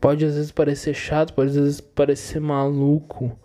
pode 0.00 0.24
às 0.24 0.34
vezes 0.34 0.50
parecer 0.50 0.94
chato 0.94 1.34
pode 1.34 1.50
às 1.50 1.56
vezes 1.56 1.80
parecer 1.80 2.40
maluco 2.40 3.38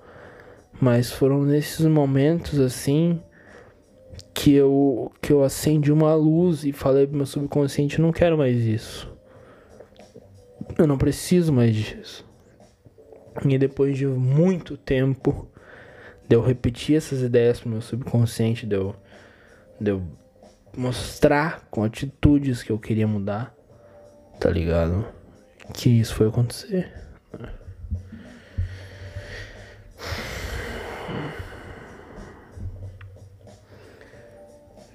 mas 0.80 1.12
foram 1.12 1.44
nesses 1.44 1.86
momentos 1.86 2.60
assim 2.60 3.22
que 4.34 4.54
eu 4.54 5.12
que 5.22 5.32
eu 5.32 5.44
acendi 5.44 5.92
uma 5.92 6.14
luz 6.16 6.66
e 6.66 6.72
falei 6.72 7.08
pro 7.08 7.16
meu 7.16 7.26
subconsciente, 7.26 8.02
não 8.02 8.12
quero 8.12 8.38
mais 8.38 8.58
isso. 8.62 9.12
Eu 10.78 10.88
não 10.88 10.98
preciso 10.98 11.54
mais 11.54 11.76
disso. 11.76 12.26
E 13.46 13.58
depois 13.58 13.98
de 13.98 14.06
muito 14.06 14.78
tempo 14.78 15.48
de 16.28 16.36
eu 16.36 16.42
repetir 16.42 16.96
essas 16.96 17.22
ideias 17.22 17.60
pro 17.60 17.70
meu 17.70 17.82
subconsciente, 17.82 18.66
de 18.66 18.76
eu, 18.76 18.96
de 19.80 19.92
eu 19.92 20.02
mostrar 20.76 21.68
com 21.70 21.84
atitudes 21.84 22.64
que 22.64 22.72
eu 22.72 22.80
queria 22.80 23.08
mudar, 23.08 23.56
tá 24.40 24.50
ligado? 24.50 25.06
Que 25.72 25.90
isso 25.90 26.16
foi 26.16 26.28
acontecer. 26.28 26.92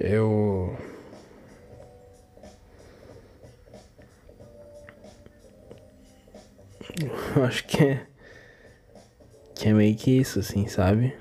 Eu. 0.00 0.76
Acho 7.46 7.64
que 7.66 7.84
é. 7.84 8.06
Que 9.54 9.68
é 9.68 9.72
meio 9.72 9.96
que 9.96 10.10
isso, 10.10 10.38
assim, 10.38 10.66
sabe? 10.68 11.16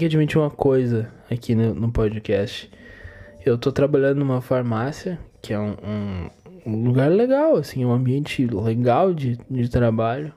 Que 0.00 0.06
admitir 0.06 0.38
uma 0.38 0.50
coisa 0.50 1.12
aqui 1.30 1.54
no, 1.54 1.74
no 1.74 1.92
podcast. 1.92 2.70
Eu 3.44 3.58
tô 3.58 3.70
trabalhando 3.70 4.18
numa 4.18 4.40
farmácia, 4.40 5.18
que 5.42 5.52
é 5.52 5.58
um, 5.58 5.76
um, 5.84 6.30
um 6.64 6.84
lugar 6.84 7.10
legal, 7.10 7.56
assim, 7.56 7.84
um 7.84 7.92
ambiente 7.92 8.46
legal 8.46 9.12
de, 9.12 9.38
de 9.50 9.68
trabalho. 9.68 10.32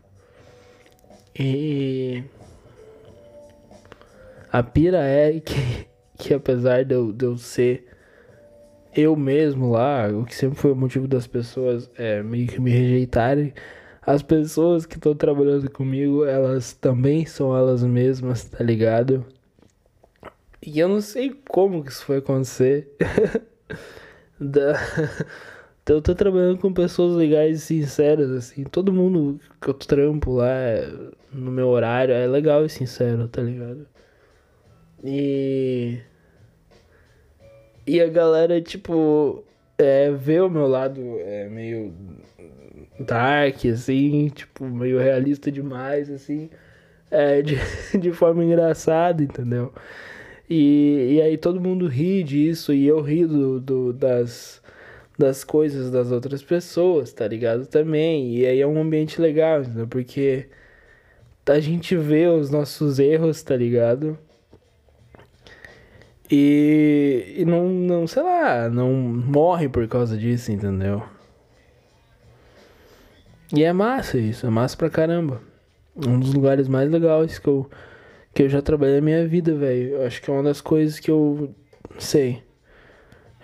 E 1.40 2.24
a 4.52 4.62
pira 4.62 5.00
é 5.00 5.40
que, 5.40 5.88
que 6.20 6.34
apesar 6.34 6.84
de 6.84 6.94
eu, 6.94 7.14
de 7.14 7.24
eu 7.26 7.38
ser 7.38 7.88
eu 8.94 9.16
mesmo 9.16 9.72
lá, 9.72 10.10
o 10.10 10.26
que 10.26 10.36
sempre 10.36 10.60
foi 10.60 10.74
o 10.74 10.76
motivo 10.76 11.08
das 11.08 11.26
pessoas 11.26 11.90
é, 11.98 12.22
meio 12.22 12.48
que 12.48 12.60
me 12.60 12.70
rejeitarem, 12.70 13.54
as 14.06 14.22
pessoas 14.22 14.86
que 14.86 14.98
estão 14.98 15.16
trabalhando 15.16 15.72
comigo, 15.72 16.26
elas 16.26 16.74
também 16.74 17.26
são 17.26 17.56
elas 17.56 17.82
mesmas, 17.82 18.44
tá 18.44 18.62
ligado? 18.62 19.26
E 20.66 20.80
eu 20.80 20.88
não 20.88 21.02
sei 21.02 21.36
como 21.50 21.84
que 21.84 21.92
isso 21.92 22.06
foi 22.06 22.18
acontecer. 22.18 22.88
da... 24.40 24.74
Eu 25.86 26.02
tô 26.02 26.16
trabalhando 26.16 26.60
com 26.60 26.72
pessoas 26.72 27.14
legais 27.14 27.58
e 27.58 27.60
sinceras, 27.60 28.32
assim. 28.32 28.64
Todo 28.64 28.94
mundo 28.94 29.38
que 29.60 29.68
eu 29.68 29.74
trampo 29.74 30.32
lá 30.32 30.56
no 31.30 31.52
meu 31.52 31.68
horário 31.68 32.14
é 32.14 32.26
legal 32.26 32.66
e 32.66 32.70
sincero, 32.70 33.28
tá 33.28 33.42
ligado? 33.42 33.86
E. 35.04 36.00
E 37.86 38.00
a 38.00 38.08
galera, 38.08 38.62
tipo, 38.62 39.44
é, 39.78 40.10
vê 40.10 40.40
o 40.40 40.50
meu 40.50 40.68
lado 40.68 41.02
é, 41.20 41.50
meio 41.50 41.94
dark, 43.00 43.66
assim, 43.66 44.30
tipo, 44.30 44.64
meio 44.66 45.00
realista 45.00 45.52
demais, 45.52 46.10
assim, 46.10 46.50
é, 47.12 47.42
de, 47.42 47.58
de 48.00 48.12
forma 48.14 48.44
engraçada, 48.44 49.22
entendeu? 49.22 49.74
E, 50.56 51.16
e 51.16 51.22
aí 51.22 51.36
todo 51.36 51.60
mundo 51.60 51.88
ri 51.88 52.24
disso 52.24 52.72
e 52.72 52.86
eu 52.86 53.02
ri 53.02 53.26
do, 53.26 53.60
do, 53.60 53.92
das, 53.92 54.62
das 55.18 55.44
coisas 55.44 55.90
das 55.90 56.12
outras 56.12 56.44
pessoas, 56.44 57.12
tá 57.12 57.28
ligado? 57.28 57.66
Também. 57.66 58.38
E 58.38 58.46
aí 58.46 58.62
é 58.62 58.68
um 58.68 58.80
ambiente 58.80 59.20
legal, 59.20 59.62
entendeu? 59.64 59.88
Porque 59.88 60.48
a 61.48 61.60
gente 61.60 61.96
vê 61.98 62.28
os 62.28 62.52
nossos 62.52 63.00
erros, 63.00 63.42
tá 63.42 63.58
ligado? 63.58 64.16
E, 66.30 67.34
e 67.38 67.46
não, 67.46 67.68
não, 67.68 68.06
sei 68.06 68.22
lá, 68.22 68.70
não 68.70 68.94
morre 68.94 69.68
por 69.68 69.88
causa 69.88 70.16
disso, 70.16 70.52
entendeu? 70.52 71.02
E 73.52 73.64
é 73.64 73.74
massa 73.74 74.20
isso, 74.20 74.46
é 74.46 74.52
massa 74.52 74.78
pra 74.78 74.88
caramba. 74.88 75.42
Um 75.96 76.20
dos 76.20 76.32
lugares 76.32 76.68
mais 76.68 76.92
legais 76.92 77.40
que 77.40 77.48
eu, 77.48 77.68
que 78.34 78.44
eu 78.44 78.50
já 78.50 78.62
trabalhei 78.62 78.96
na 78.96 79.02
minha 79.02 79.28
vida, 79.28 79.54
velho. 79.56 80.04
Acho 80.06 80.22
que 80.22 80.30
é 80.30 80.34
uma 80.34 80.44
das 80.44 80.62
coisas 80.62 81.00
que 81.00 81.12
eu 81.12 81.54
sei. 82.00 82.44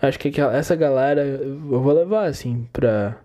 Acho 0.02 0.18
que 0.18 0.42
essa 0.42 0.76
galera 0.76 1.22
eu 1.22 1.60
vou 1.60 1.94
levar, 1.94 2.26
assim, 2.26 2.68
pra. 2.72 3.18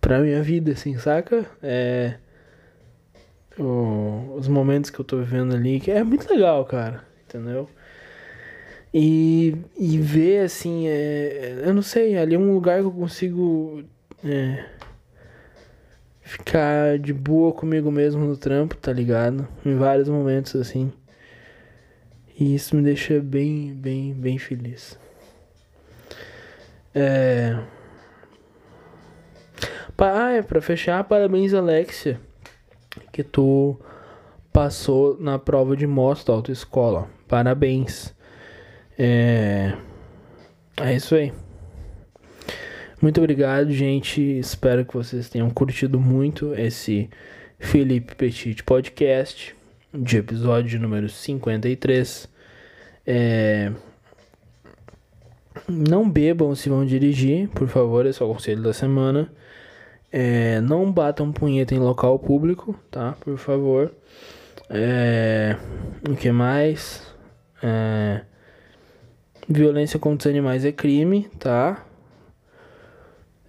pra 0.00 0.20
minha 0.20 0.42
vida, 0.42 0.72
assim, 0.72 0.96
saca? 0.98 1.44
É. 1.62 2.16
O, 3.58 4.36
os 4.36 4.48
momentos 4.48 4.90
que 4.90 5.00
eu 5.00 5.04
tô 5.04 5.18
vivendo 5.18 5.54
ali, 5.54 5.80
que 5.80 5.90
é 5.90 6.02
muito 6.02 6.32
legal, 6.32 6.64
cara, 6.64 7.04
entendeu? 7.24 7.68
E, 8.94 9.56
e 9.78 9.98
ver, 9.98 10.44
assim, 10.44 10.88
é, 10.88 11.62
eu 11.64 11.74
não 11.74 11.82
sei, 11.82 12.16
ali 12.16 12.34
é 12.34 12.38
um 12.38 12.54
lugar 12.54 12.80
que 12.80 12.86
eu 12.86 12.92
consigo 12.92 13.84
é, 14.24 14.64
ficar 16.30 16.96
de 16.96 17.12
boa 17.12 17.52
comigo 17.52 17.90
mesmo 17.90 18.24
no 18.24 18.36
trampo, 18.36 18.76
tá 18.76 18.92
ligado? 18.92 19.48
Em 19.66 19.76
vários 19.76 20.08
momentos 20.08 20.54
assim. 20.54 20.92
E 22.38 22.54
isso 22.54 22.76
me 22.76 22.82
deixa 22.82 23.20
bem, 23.20 23.74
bem, 23.74 24.14
bem 24.14 24.38
feliz. 24.38 24.96
É. 26.94 27.58
Ah, 29.98 30.30
é, 30.30 30.40
pra 30.40 30.62
fechar, 30.62 31.02
parabéns, 31.04 31.52
Alexia. 31.52 32.18
Que 33.12 33.22
tu 33.22 33.78
passou 34.52 35.18
na 35.20 35.38
prova 35.38 35.76
de 35.76 35.86
moto 35.86 36.24
da 36.24 36.32
autoescola. 36.32 37.08
Parabéns. 37.28 38.14
É. 38.96 39.76
É 40.76 40.94
isso 40.94 41.14
aí. 41.14 41.32
Muito 43.00 43.18
obrigado, 43.18 43.72
gente. 43.72 44.20
Espero 44.20 44.84
que 44.84 44.92
vocês 44.92 45.30
tenham 45.30 45.48
curtido 45.48 45.98
muito 45.98 46.52
esse 46.54 47.08
Felipe 47.58 48.14
Petit 48.14 48.62
Podcast, 48.62 49.56
de 49.90 50.18
episódio 50.18 50.78
número 50.78 51.08
53. 51.08 52.28
É... 53.06 53.72
Não 55.66 56.10
bebam 56.10 56.54
se 56.54 56.68
vão 56.68 56.84
dirigir, 56.84 57.48
por 57.48 57.68
favor, 57.68 58.04
esse 58.04 58.20
é 58.20 58.24
o 58.26 58.34
conselho 58.34 58.62
da 58.62 58.74
semana. 58.74 59.32
É... 60.12 60.60
Não 60.60 60.92
batam 60.92 61.32
punheta 61.32 61.74
em 61.74 61.78
local 61.78 62.18
público, 62.18 62.78
tá? 62.90 63.12
Por 63.20 63.38
favor. 63.38 63.94
É... 64.68 65.56
O 66.06 66.14
que 66.14 66.30
mais? 66.30 67.02
É... 67.62 68.20
Violência 69.48 69.98
contra 69.98 70.28
os 70.28 70.30
animais 70.30 70.66
é 70.66 70.70
crime, 70.70 71.30
tá? 71.38 71.86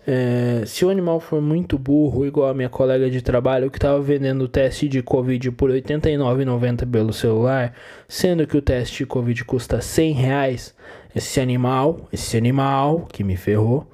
É, 0.05 0.63
se 0.65 0.83
o 0.83 0.89
animal 0.89 1.19
for 1.19 1.39
muito 1.41 1.77
burro, 1.77 2.25
igual 2.25 2.49
a 2.49 2.53
minha 2.53 2.69
colega 2.69 3.09
de 3.09 3.21
trabalho 3.21 3.69
que 3.69 3.77
estava 3.77 4.01
vendendo 4.01 4.43
o 4.43 4.47
teste 4.47 4.87
de 4.87 5.03
Covid 5.03 5.51
por 5.51 5.69
R$ 5.69 5.81
89,90 5.81 6.89
pelo 6.89 7.13
celular, 7.13 7.73
sendo 8.07 8.47
que 8.47 8.57
o 8.57 8.61
teste 8.61 8.99
de 8.99 9.05
Covid 9.05 9.45
custa 9.45 9.79
100 9.79 10.13
reais, 10.13 10.75
esse 11.15 11.39
animal, 11.39 12.07
esse 12.11 12.35
animal 12.35 13.05
que 13.11 13.23
me 13.23 13.37
ferrou, 13.37 13.87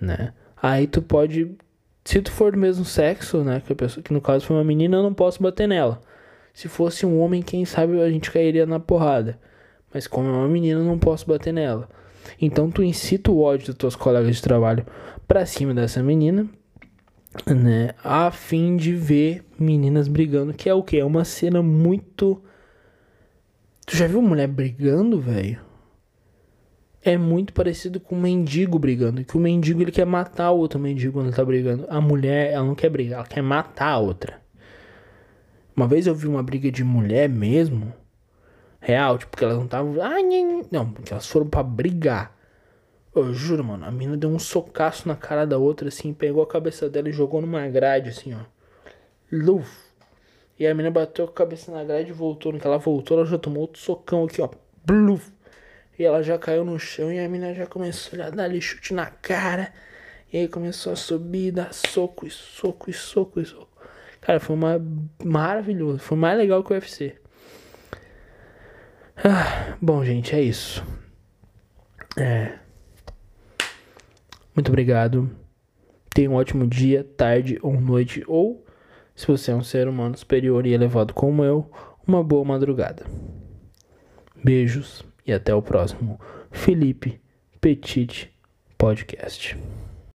né? 0.00 0.32
Aí 0.60 0.86
tu 0.86 1.02
pode, 1.02 1.54
se 2.04 2.22
tu 2.22 2.30
for 2.30 2.52
do 2.52 2.58
mesmo 2.58 2.84
sexo, 2.84 3.44
né? 3.44 3.62
Que, 3.66 3.74
pessoa, 3.74 4.02
que 4.02 4.12
no 4.12 4.20
caso 4.20 4.46
foi 4.46 4.56
uma 4.56 4.64
menina, 4.64 4.96
eu 4.96 5.02
não 5.02 5.12
posso 5.12 5.42
bater 5.42 5.68
nela. 5.68 6.00
Se 6.54 6.68
fosse 6.68 7.04
um 7.04 7.20
homem, 7.20 7.42
quem 7.42 7.64
sabe 7.64 8.00
a 8.00 8.08
gente 8.08 8.30
cairia 8.30 8.64
na 8.64 8.80
porrada. 8.80 9.38
Mas 9.92 10.06
como 10.06 10.28
é 10.28 10.32
uma 10.32 10.48
menina, 10.48 10.80
eu 10.80 10.84
não 10.84 10.98
posso 10.98 11.26
bater 11.26 11.52
nela. 11.52 11.88
Então 12.40 12.70
tu 12.70 12.82
incita 12.82 13.30
o 13.30 13.40
ódio 13.40 13.66
dos 13.66 13.76
teus 13.76 13.96
colegas 13.96 14.36
de 14.36 14.42
trabalho 14.42 14.86
pra 15.26 15.46
cima 15.46 15.72
dessa 15.74 16.02
menina, 16.02 16.48
né? 17.46 17.94
A 18.02 18.30
fim 18.30 18.76
de 18.76 18.94
ver 18.94 19.44
meninas 19.58 20.08
brigando, 20.08 20.52
que 20.52 20.68
é 20.68 20.74
o 20.74 20.82
que? 20.82 20.98
É 20.98 21.04
uma 21.04 21.24
cena 21.24 21.62
muito. 21.62 22.42
Tu 23.86 23.96
já 23.96 24.06
viu 24.06 24.22
mulher 24.22 24.46
brigando, 24.46 25.20
velho? 25.20 25.60
É 27.04 27.18
muito 27.18 27.52
parecido 27.52 27.98
com 27.98 28.14
um 28.14 28.20
mendigo 28.20 28.78
brigando. 28.78 29.24
Que 29.24 29.36
o 29.36 29.40
mendigo 29.40 29.82
ele 29.82 29.90
quer 29.90 30.06
matar 30.06 30.52
o 30.52 30.58
outro 30.58 30.78
mendigo 30.78 31.14
quando 31.14 31.26
ele 31.26 31.36
tá 31.36 31.44
brigando. 31.44 31.86
A 31.88 32.00
mulher, 32.00 32.52
ela 32.52 32.64
não 32.64 32.76
quer 32.76 32.90
brigar, 32.90 33.18
ela 33.18 33.26
quer 33.26 33.42
matar 33.42 33.88
a 33.88 33.98
outra. 33.98 34.40
Uma 35.74 35.88
vez 35.88 36.06
eu 36.06 36.14
vi 36.14 36.28
uma 36.28 36.42
briga 36.42 36.70
de 36.70 36.84
mulher 36.84 37.28
mesmo. 37.28 37.92
Real, 38.82 39.16
tipo, 39.16 39.36
que 39.36 39.44
elas 39.44 39.56
não 39.56 39.64
estavam. 39.64 39.94
Não, 40.70 40.90
porque 40.90 41.12
elas 41.12 41.26
foram 41.26 41.46
para 41.46 41.62
brigar. 41.62 42.36
Eu 43.14 43.32
juro, 43.32 43.62
mano, 43.62 43.84
a 43.84 43.90
mina 43.92 44.16
deu 44.16 44.28
um 44.28 44.40
socaço 44.40 45.06
na 45.06 45.14
cara 45.14 45.46
da 45.46 45.56
outra, 45.56 45.86
assim, 45.86 46.12
pegou 46.12 46.42
a 46.42 46.46
cabeça 46.46 46.90
dela 46.90 47.08
e 47.08 47.12
jogou 47.12 47.40
numa 47.40 47.68
grade, 47.68 48.08
assim, 48.08 48.34
ó. 48.34 48.40
Luf. 49.30 49.70
E 50.58 50.66
a 50.66 50.74
mina 50.74 50.90
bateu 50.90 51.24
a 51.24 51.28
cabeça 51.28 51.70
na 51.70 51.84
grade 51.84 52.10
e 52.10 52.12
voltou. 52.12 52.52
No 52.52 52.58
que 52.58 52.66
ela 52.66 52.78
voltou, 52.78 53.18
ela 53.18 53.26
já 53.26 53.38
tomou 53.38 53.62
outro 53.62 53.80
socão 53.80 54.24
aqui, 54.24 54.42
ó. 54.42 54.48
Bluf. 54.84 55.30
E 55.96 56.04
ela 56.04 56.20
já 56.22 56.36
caiu 56.36 56.64
no 56.64 56.76
chão 56.78 57.12
e 57.12 57.20
a 57.20 57.28
mina 57.28 57.54
já 57.54 57.66
começou 57.66 58.20
a 58.20 58.30
dar 58.30 58.44
ali 58.44 58.60
chute 58.60 58.92
na 58.92 59.06
cara. 59.06 59.72
E 60.32 60.38
aí 60.38 60.48
começou 60.48 60.92
a 60.92 60.96
subir, 60.96 61.52
dar 61.52 61.72
soco 61.72 62.26
e 62.26 62.30
soco 62.30 62.90
e 62.90 62.92
soco 62.92 63.40
e 63.40 63.44
soco. 63.44 63.68
Cara, 64.20 64.40
foi 64.40 64.56
uma 64.56 64.80
maravilhoso. 65.22 65.98
Foi 66.00 66.16
mais 66.16 66.36
legal 66.36 66.64
que 66.64 66.72
o 66.72 66.74
UFC. 66.74 67.21
Ah, 69.24 69.76
bom, 69.80 70.04
gente, 70.04 70.34
é 70.34 70.40
isso. 70.40 70.84
É. 72.16 72.58
Muito 74.54 74.68
obrigado. 74.68 75.30
Tenha 76.10 76.28
um 76.28 76.34
ótimo 76.34 76.66
dia, 76.66 77.04
tarde 77.16 77.58
ou 77.62 77.80
noite, 77.80 78.24
ou, 78.26 78.66
se 79.14 79.26
você 79.26 79.52
é 79.52 79.54
um 79.54 79.62
ser 79.62 79.86
humano 79.86 80.16
superior 80.16 80.66
e 80.66 80.72
elevado 80.72 81.14
como 81.14 81.44
eu, 81.44 81.70
uma 82.06 82.22
boa 82.22 82.44
madrugada. 82.44 83.06
Beijos 84.42 85.04
e 85.24 85.32
até 85.32 85.54
o 85.54 85.62
próximo 85.62 86.20
Felipe 86.50 87.20
Petit 87.60 88.28
Podcast. 88.76 89.56